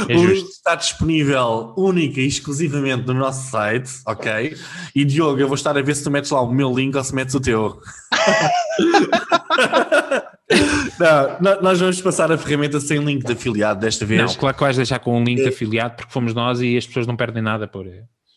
[0.08, 4.56] É o link está disponível única e exclusivamente no nosso site, ok?
[4.94, 7.02] E Diogo, eu vou estar a ver se tu metes lá o meu link ou
[7.02, 7.80] se metes o teu.
[11.40, 14.20] não, nós vamos passar a ferramenta sem link de afiliado desta vez.
[14.22, 15.48] Não, claro que vais deixar com um link de É.
[15.48, 17.86] afiliado porque fomos nós e as pessoas não perdem nada por.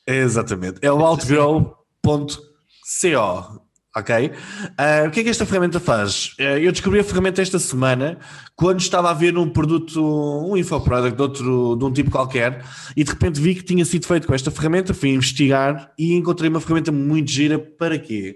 [0.08, 0.80] Exatamente.
[0.82, 1.78] É o outgrow.co.
[3.98, 4.32] Ok?
[4.78, 6.36] Ah, o que é que esta ferramenta faz?
[6.38, 8.20] Ah, eu descobri a ferramenta esta semana
[8.56, 10.00] quando estava a ver um produto,
[10.48, 12.64] um infoproduct de, outro, de um tipo qualquer
[12.96, 16.48] e de repente vi que tinha sido feito com esta ferramenta, fui investigar e encontrei
[16.48, 18.36] uma ferramenta muito gira para quê?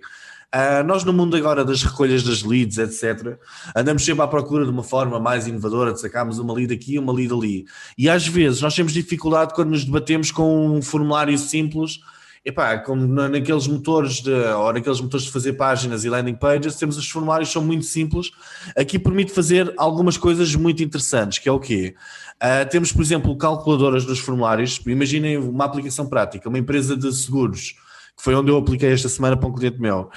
[0.52, 3.38] Ah, nós no mundo agora das recolhas das leads, etc.,
[3.76, 7.00] andamos sempre à procura de uma forma mais inovadora de sacarmos uma lead aqui e
[7.00, 7.66] uma lead ali.
[7.96, 12.00] E às vezes nós temos dificuldade quando nos debatemos com um formulário simples,
[12.44, 16.76] epá, como na- naqueles motores de, ou naqueles motores de fazer páginas e landing pages,
[16.76, 18.32] temos os formulários são muito simples.
[18.76, 21.96] Aqui permite fazer algumas coisas muito interessantes, que é o quê?
[22.40, 24.82] Ah, temos, por exemplo, calculadoras nos formulários.
[24.88, 27.76] Imaginem uma aplicação prática, uma empresa de seguros,
[28.18, 30.10] que foi onde eu apliquei esta semana para um cliente meu.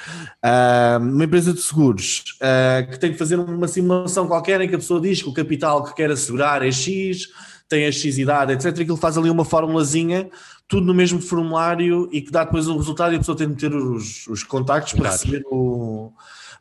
[0.43, 4.75] Ah, uma empresa de seguros ah, que tem que fazer uma simulação qualquer em que
[4.75, 7.29] a pessoa diz que o capital que quer assegurar é X,
[7.69, 8.67] tem a X idade, etc.
[8.81, 10.29] Aquilo faz ali uma formulazinha,
[10.67, 13.55] tudo no mesmo formulário e que dá depois o resultado e a pessoa tem de
[13.55, 16.13] meter os, os contactos para receber, o,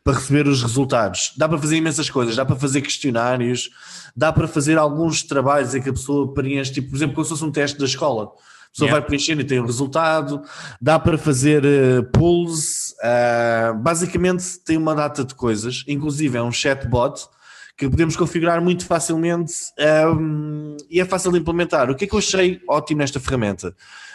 [0.02, 1.32] para receber os resultados.
[1.36, 3.70] Dá para fazer imensas coisas, dá para fazer questionários,
[4.14, 7.30] dá para fazer alguns trabalhos em que a pessoa preenche, tipo, por exemplo, como se
[7.30, 8.24] fosse um teste da escola.
[8.24, 9.00] A pessoa Yeah.
[9.00, 10.42] vai preenchendo e tem o resultado,
[10.80, 16.50] dá para fazer eh, polls, ah, basicamente tem uma data de coisas, inclusive é um
[16.50, 17.24] chatbot
[17.76, 20.53] que podemos configurar muito facilmente ahm,
[20.94, 21.90] e é fácil de implementar.
[21.90, 23.74] O que é que eu achei ótimo nesta ferramenta?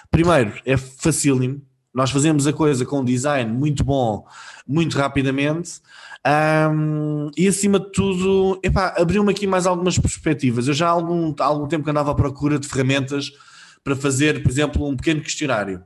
[0.09, 1.61] Primeiro, é facílimo,
[1.93, 4.25] nós fazemos a coisa com um design muito bom,
[4.65, 5.82] muito rapidamente.
[6.23, 10.67] ahm, e acima de tudo, epá, abriu-me aqui mais algumas perspectivas.
[10.67, 13.32] Eu já há algum, há algum tempo que andava à procura de ferramentas
[13.84, 15.84] para fazer, por exemplo, um pequeno questionário.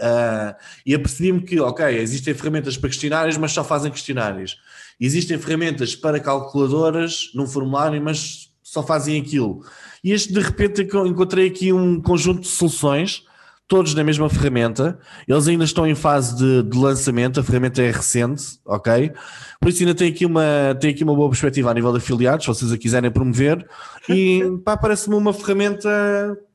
[0.00, 4.56] Ah, e apercebi-me que, ok, existem ferramentas para questionários, mas só fazem questionários.
[5.00, 8.45] Existem ferramentas para calculadoras num formulário, mas
[8.76, 9.62] só fazem aquilo.
[10.04, 13.24] E este, de repente, encontrei aqui um conjunto de soluções,
[13.66, 14.98] todos na mesma ferramenta.
[15.26, 19.12] Eles ainda estão em fase de, de lançamento, a ferramenta é recente, ok?
[19.60, 22.44] Por isso ainda tem aqui uma, tem aqui uma boa perspectiva a nível de afiliados,
[22.44, 23.66] se vocês a quiserem promover.
[24.08, 25.88] E pá, parece-me uma ferramenta,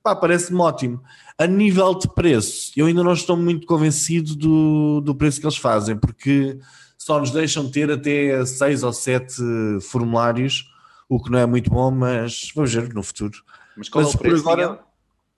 [0.04, 1.02] pá, parece-me ótimo.
[1.38, 5.58] A nível de preço, eu ainda não estou muito convencido do, do preço que eles
[5.58, 6.60] fazem, porque
[6.98, 9.42] só nos deixam ter até seis ou sete
[9.82, 10.71] formulários,
[11.14, 13.38] o que não é muito bom, mas vamos ver no futuro.
[13.76, 14.80] Mas qual Mas é o preço, agora-?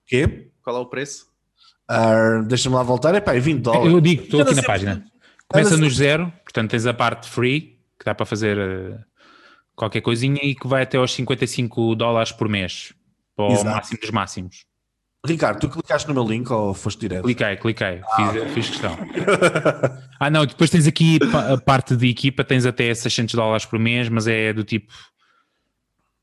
[0.06, 0.48] Quê?
[0.62, 1.26] Qual é o preço?
[1.88, 3.92] Ah, Deixa-me lá voltar, é pá, é 20 dólares.
[3.92, 5.04] Eu digo, estou aqui na sempre- página.
[5.48, 8.98] Começa anda no zero, portanto tens a parte free, que dá para fazer eh,
[9.74, 12.94] qualquer coisinha e que vai até aos 55 dólares por mês,
[13.36, 13.68] para o Exato.
[13.70, 14.64] máximo dos máximos.
[15.26, 17.24] Ricardo, tu clicaste no meu link ou foste direto?
[17.24, 18.96] Cliquei, cliquei, fiz, fiz questão.
[20.20, 21.18] ah, não, depois tens aqui
[21.50, 24.92] a parte de equipa, tens até 600 dólares por mês, mas é do tipo.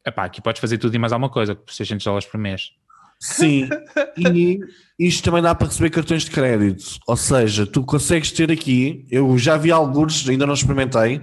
[0.05, 2.71] Epá, aqui podes fazer tudo e mais alguma coisa por 600 dólares por mês.
[3.19, 3.69] Sim,
[4.17, 4.59] e
[4.97, 6.97] isto também dá para receber cartões de crédito.
[7.05, 11.21] Ou seja, tu consegues ter aqui, eu já vi alguns, ainda não experimentei,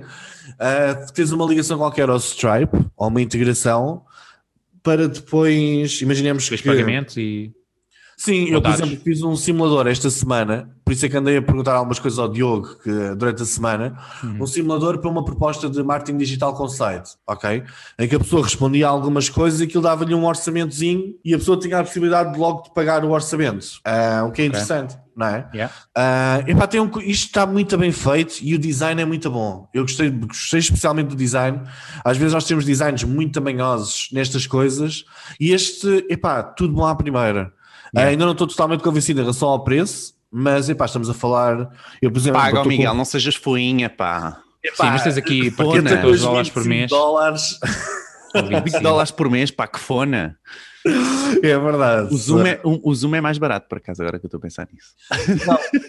[0.61, 4.05] ah, tens uma ligação qualquer ao Stripe, ou uma integração,
[4.83, 6.68] para depois, imaginemos Fez que...
[6.68, 7.53] pagamentos e.
[8.21, 11.43] Sim, eu por exemplo fiz um simulador esta semana, por isso é que andei a
[11.43, 14.43] perguntar algumas coisas ao Diogo que, durante a semana, Uhum.
[14.43, 17.62] um simulador para uma proposta de marketing digital com site, ok?
[17.97, 21.39] Em que a pessoa respondia a algumas coisas e aquilo dava-lhe um orçamentozinho e a
[21.39, 24.97] pessoa tinha a possibilidade de logo de pagar o orçamento, Ah, o que é interessante,
[25.14, 25.49] não é?
[25.55, 25.75] Yeah.
[25.95, 29.69] Ah, epá, tem um isto está muito bem feito e o design é muito bom.
[29.73, 31.61] Eu gostei, gostei especialmente do design.
[32.05, 35.05] Às vezes nós temos designs muito tamanhosos nestas coisas
[35.39, 37.57] e este, epá, tudo bom à primeira.
[37.95, 38.11] Ah, Yeah.
[38.11, 41.70] ainda não estou totalmente convencido em relação ao preço, mas epá, estamos a falar.
[42.03, 44.41] Eu, por exemplo, Paga, estou com- Miguel, não sejas foinha, pá.
[44.64, 45.82] Sim, mas tens aqui para fona.
[45.82, 46.91] 32 dólares por 25 mês.
[46.91, 47.59] dólares.
[48.64, 50.36] 20 dólares por mês, pá, que fona.
[51.43, 52.14] É verdade.
[52.14, 54.39] O Zoom é, o, o Zoom é mais barato, por acaso, agora que eu estou
[54.39, 54.95] a pensar nisso.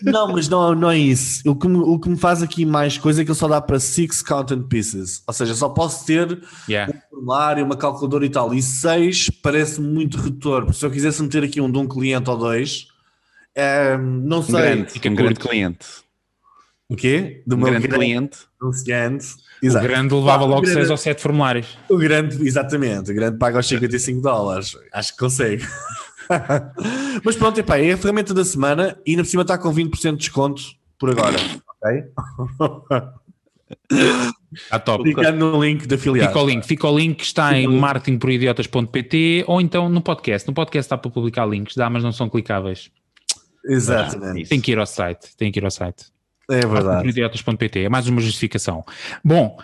[0.04, 1.42] Não, mas não, não é isso.
[1.50, 3.62] O que, me, o que me faz aqui mais coisa é que ele só dá
[3.62, 5.24] para six content pieces.
[5.28, 6.94] Ou seja, só posso ter Yeah.
[6.94, 8.54] um formulário, uma calculadora e tal.
[8.54, 10.66] E seis parece-me muito redutor.
[10.66, 12.88] Porque se eu quisesse meter aqui um de um cliente ou dois,
[13.56, 14.56] eh, não Um sei.
[14.56, 15.86] grande, fica um grande cliente.
[16.88, 17.44] O quê?
[17.46, 18.38] Do Um grande grande cliente.
[19.62, 19.64] Anunciante.
[19.64, 19.88] O Exato.
[19.88, 21.78] grande levava Ah, logo grande- 6 ou 7 formulários.
[21.90, 24.76] O grande, exatamente, o grande paga os 55 dólares.
[24.94, 25.66] Acho que consegue.
[27.24, 30.12] Mas pronto, epá, é a ferramenta da semana e ainda por cima está com 20%
[30.12, 30.62] de desconto
[30.98, 31.38] por agora.
[31.82, 32.04] Ok?
[34.54, 35.04] Está top.
[35.04, 36.30] Clicando no link de afiliado.
[36.32, 40.48] Fica o link, fica o link, está em marketingporidiotas.pt ou então no podcast.
[40.48, 42.90] No podcast está para publicar links, dá, mas não são clicáveis.
[43.66, 44.42] Exatamente.
[44.44, 44.50] Isso.
[44.50, 46.06] Tem que ir ao site, tem que ir ao site.
[46.50, 46.88] É verdade.
[46.88, 48.84] Marketingporidiotas.pt, é mais uma justificação.
[49.24, 49.58] Bom,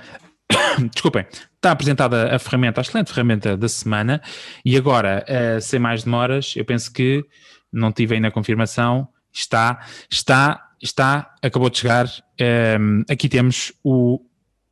[0.94, 1.26] desculpem,
[1.56, 4.22] está apresentada a ferramenta, a excelente ferramenta da semana
[4.64, 7.26] e agora, eh, sem mais demoras, eu penso que
[7.74, 9.80] não tive ainda a confirmação, está,
[10.10, 12.08] está, está, acabou de chegar.
[12.40, 14.22] Ehm, aqui temos o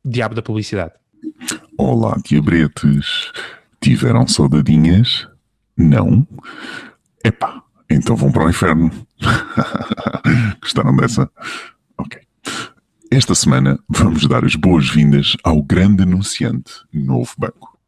[0.04, 0.92] diabo da publicidade.
[1.76, 3.32] Olá, diabretes.
[3.80, 5.28] Tiveram saudadinhas?
[5.76, 6.26] Não?
[7.24, 8.90] Epá, então vão para o inferno.
[10.62, 11.30] Gostaram dessa?
[13.14, 17.78] Esta semana vamos dar as boas-vindas ao grande anunciante, Novo Banco.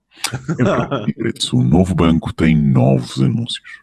[1.52, 3.80] O Novo Banco tem novos anúncios.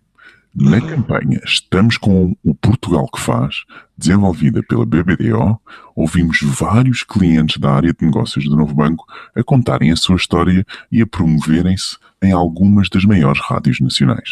[0.56, 3.66] Na campanha Estamos com o Portugal que faz,
[3.98, 5.60] desenvolvida pela BBDO,
[5.94, 10.66] ouvimos vários clientes da área de negócios do Novo Banco a contarem a sua história
[10.90, 14.30] e a promoverem-se em algumas das maiores rádios nacionais.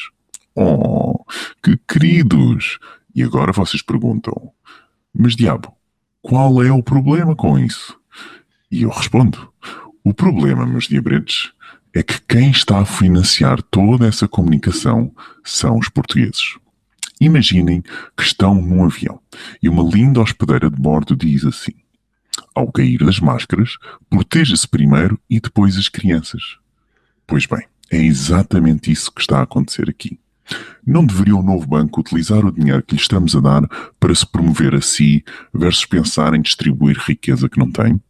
[0.56, 1.26] Oh,
[1.62, 2.80] que queridos!
[3.14, 4.54] E agora vocês perguntam:
[5.14, 5.76] mas diabo,
[6.22, 7.98] qual é o problema com isso?
[8.72, 9.52] E eu respondo:
[10.04, 11.52] o problema, meus diabretes,
[11.94, 15.14] é que quem está a financiar toda essa comunicação
[15.44, 16.58] são os portugueses.
[17.20, 17.84] Imaginem
[18.16, 19.20] que estão num avião
[19.62, 21.74] e uma linda hospedeira de bordo diz assim:
[22.56, 23.78] Ao cair das máscaras,
[24.10, 26.58] proteja-se primeiro e depois as crianças.
[27.28, 30.20] Pois bem, é exatamente isso que está a acontecer aqui.
[30.86, 33.68] Não deveria o novo banco utilizar o dinheiro que lhe estamos a dar
[34.00, 35.24] para se promover a si
[35.54, 38.02] versus pensar em distribuir riqueza que não tem?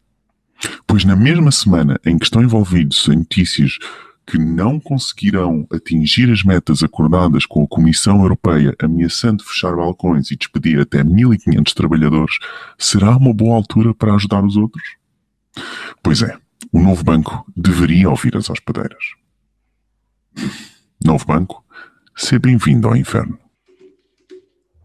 [0.86, 3.78] Pois na mesma semana em que estão envolvidos em notícias
[4.26, 10.36] que não conseguirão atingir as metas acordadas com a Comissão Europeia, ameaçando fechar balcões e
[10.36, 12.36] despedir até 1.500 trabalhadores,
[12.78, 14.96] será uma boa altura para ajudar os outros?
[16.02, 16.36] Pois é,
[16.72, 19.14] o novo banco deveria ouvir as hospedeiras.
[21.04, 21.61] Novo banco,
[22.16, 23.38] seja bem-vindo ao inferno.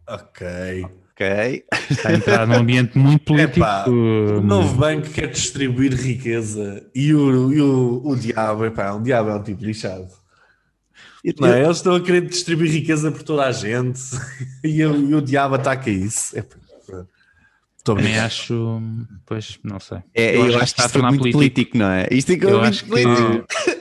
[0.07, 0.45] Ok.
[1.11, 1.63] Ok.
[1.89, 3.59] Está a entrar num ambiente muito político.
[3.59, 9.01] Epá, o novo banco quer distribuir riqueza e o, e o, o diabo, epá, o
[9.01, 10.07] diabo é um tipo lixado.
[11.39, 11.63] Não é?
[11.63, 13.99] Eles estão a querer distribuir riqueza por toda a gente
[14.63, 16.37] e, o- e o diabo ataca isso.
[16.37, 16.55] Epá,
[17.83, 18.79] Também acho,
[19.25, 19.97] pois, não sei.
[20.13, 21.75] É, eu, acho que está a tornar muito político.
[21.77, 22.07] não é?
[22.11, 22.91] Isto é que Eu muito acho que.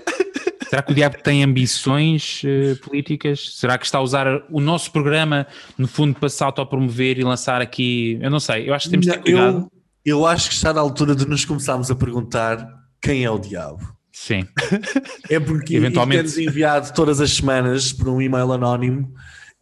[0.69, 3.55] Será que o diabo tem ambições eh, políticas?
[3.57, 5.47] Será que está a usar o nosso programa,
[5.79, 8.19] no fundo, para se autopromover e lançar aqui?
[8.21, 9.71] Eu não sei, eu acho que temos de ter Não, cuidado.
[10.05, 12.67] eu, eu acho que está na altura de nos começarmos a perguntar
[13.01, 13.95] quem é o diabo.
[14.12, 14.47] Sim,
[15.29, 19.12] É porque Eventualmente- é-nos enviado todas as semanas por um e-mail anónimo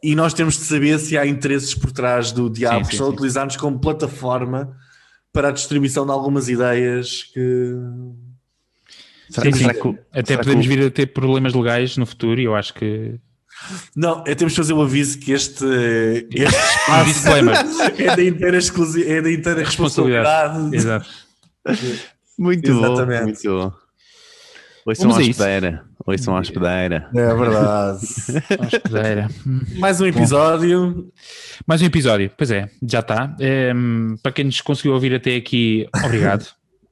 [0.03, 3.07] e nós temos de saber se há interesses por trás do diabo Sim, que estão
[3.09, 4.75] a utilizar-nos como plataforma
[5.33, 7.75] para a distribuição de algumas ideias que
[9.31, 12.07] Será, sim, será que Até será que podemos o- vir a ter problemas legais no
[12.07, 13.15] futuro e eu acho que.
[13.97, 15.65] Não, é, temos de fazer o aviso que este,
[16.31, 17.57] este Um espaço disclaimer.
[17.99, 20.75] é da inteira, exclusi- é da inteira responsabilidade.
[20.77, 21.07] Exato.
[22.39, 23.19] Muito Exatamente.
[23.21, 23.73] bom, muito bom.
[24.87, 25.85] Ouçam à a hospedeira.
[26.07, 27.09] Ouçam à hospedeira.
[27.15, 28.01] É verdade.
[28.61, 29.31] Hospedeira.
[29.79, 31.11] Mais um episódio.
[31.67, 33.35] Mais um episódio, pois é, já está.
[33.41, 36.45] Ehm, para quem nos conseguiu ouvir até aqui, obrigado.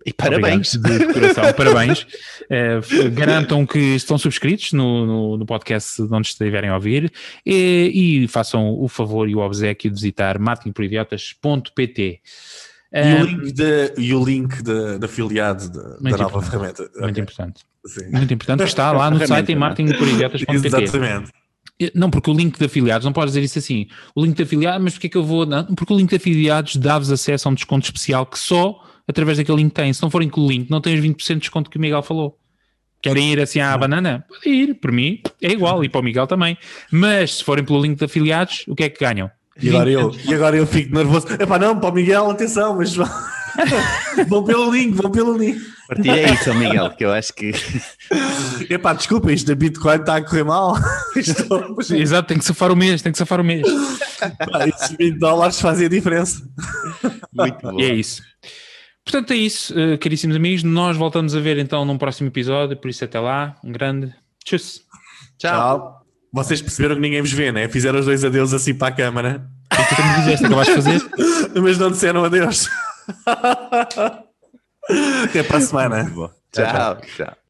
[0.05, 0.75] E parabéns.
[0.75, 2.07] Obrigado, de coração, parabéns.
[2.51, 7.13] Eh, f- garantam que estão subscritos no, no, no podcast de onde estiverem a ouvir
[7.47, 12.21] e, e façam o favor e o obsequio de visitar marketingporidiotas.pt.
[12.95, 16.83] E o link, de, e o link de, de afiliado da- da, nova ferramenta.
[16.83, 17.61] Muito Ok, importante.
[17.87, 18.11] sim.
[18.11, 19.59] Muito importante, está lá no site em é?
[19.59, 20.67] marketingporidiotas.pt.
[20.67, 21.33] Exatamente.
[21.95, 23.87] Não, porque o link de afiliados, não podes dizer isso assim.
[24.15, 25.47] O link de afiliados, mas porque é que eu vou.
[25.47, 28.79] Não, porque o link de afiliados dá-vos acesso a um desconto especial que só
[29.13, 29.93] através daquele link tem.
[29.93, 32.37] Se não forem com o link, não tens 20% de desconto que o Miguel falou.
[33.03, 34.25] Querem ir assim à banana?
[34.29, 36.57] Pode ir, por mim é igual, e para o Miguel também.
[36.91, 39.29] Mas se forem pelo link de afiliados, o que é que ganham?
[39.61, 41.27] E agora, eu, e agora eu fico nervoso.
[41.39, 42.95] Epá, não, para o Miguel, atenção, mas
[44.29, 45.61] vão, pelo link, vão pelo link.
[45.89, 47.53] Partilha isso, Miguel, que eu acho que.
[48.71, 50.75] Epá, desculpa, isto da Bitcoin está a correr mal.
[51.17, 53.67] Isto, Exato, tem que safar o mês, tem que safar o mês.
[54.51, 56.41] pá, estes 20 dólares fazem a diferença.
[57.33, 57.79] Muito bom.
[57.79, 58.23] E é isso.
[59.05, 60.63] Portanto, é isso, eh, caríssimos amigos.
[60.63, 62.77] Nós voltamos a ver então num próximo episódio.
[62.77, 63.57] Por isso, até lá.
[63.65, 64.59] Um grande tchau.
[65.39, 66.03] Tchau.
[66.33, 67.69] Vocês perceberam que ninguém vos vê, né?
[67.69, 70.47] Fizeram os dois adeus assim para a câmara, O que tu me dizeste?
[70.47, 71.03] Acabaste de fazer?
[71.61, 72.71] mas não disseram adeus.
[75.25, 76.11] Até para a semana.
[76.53, 77.37] Tchau, tchau.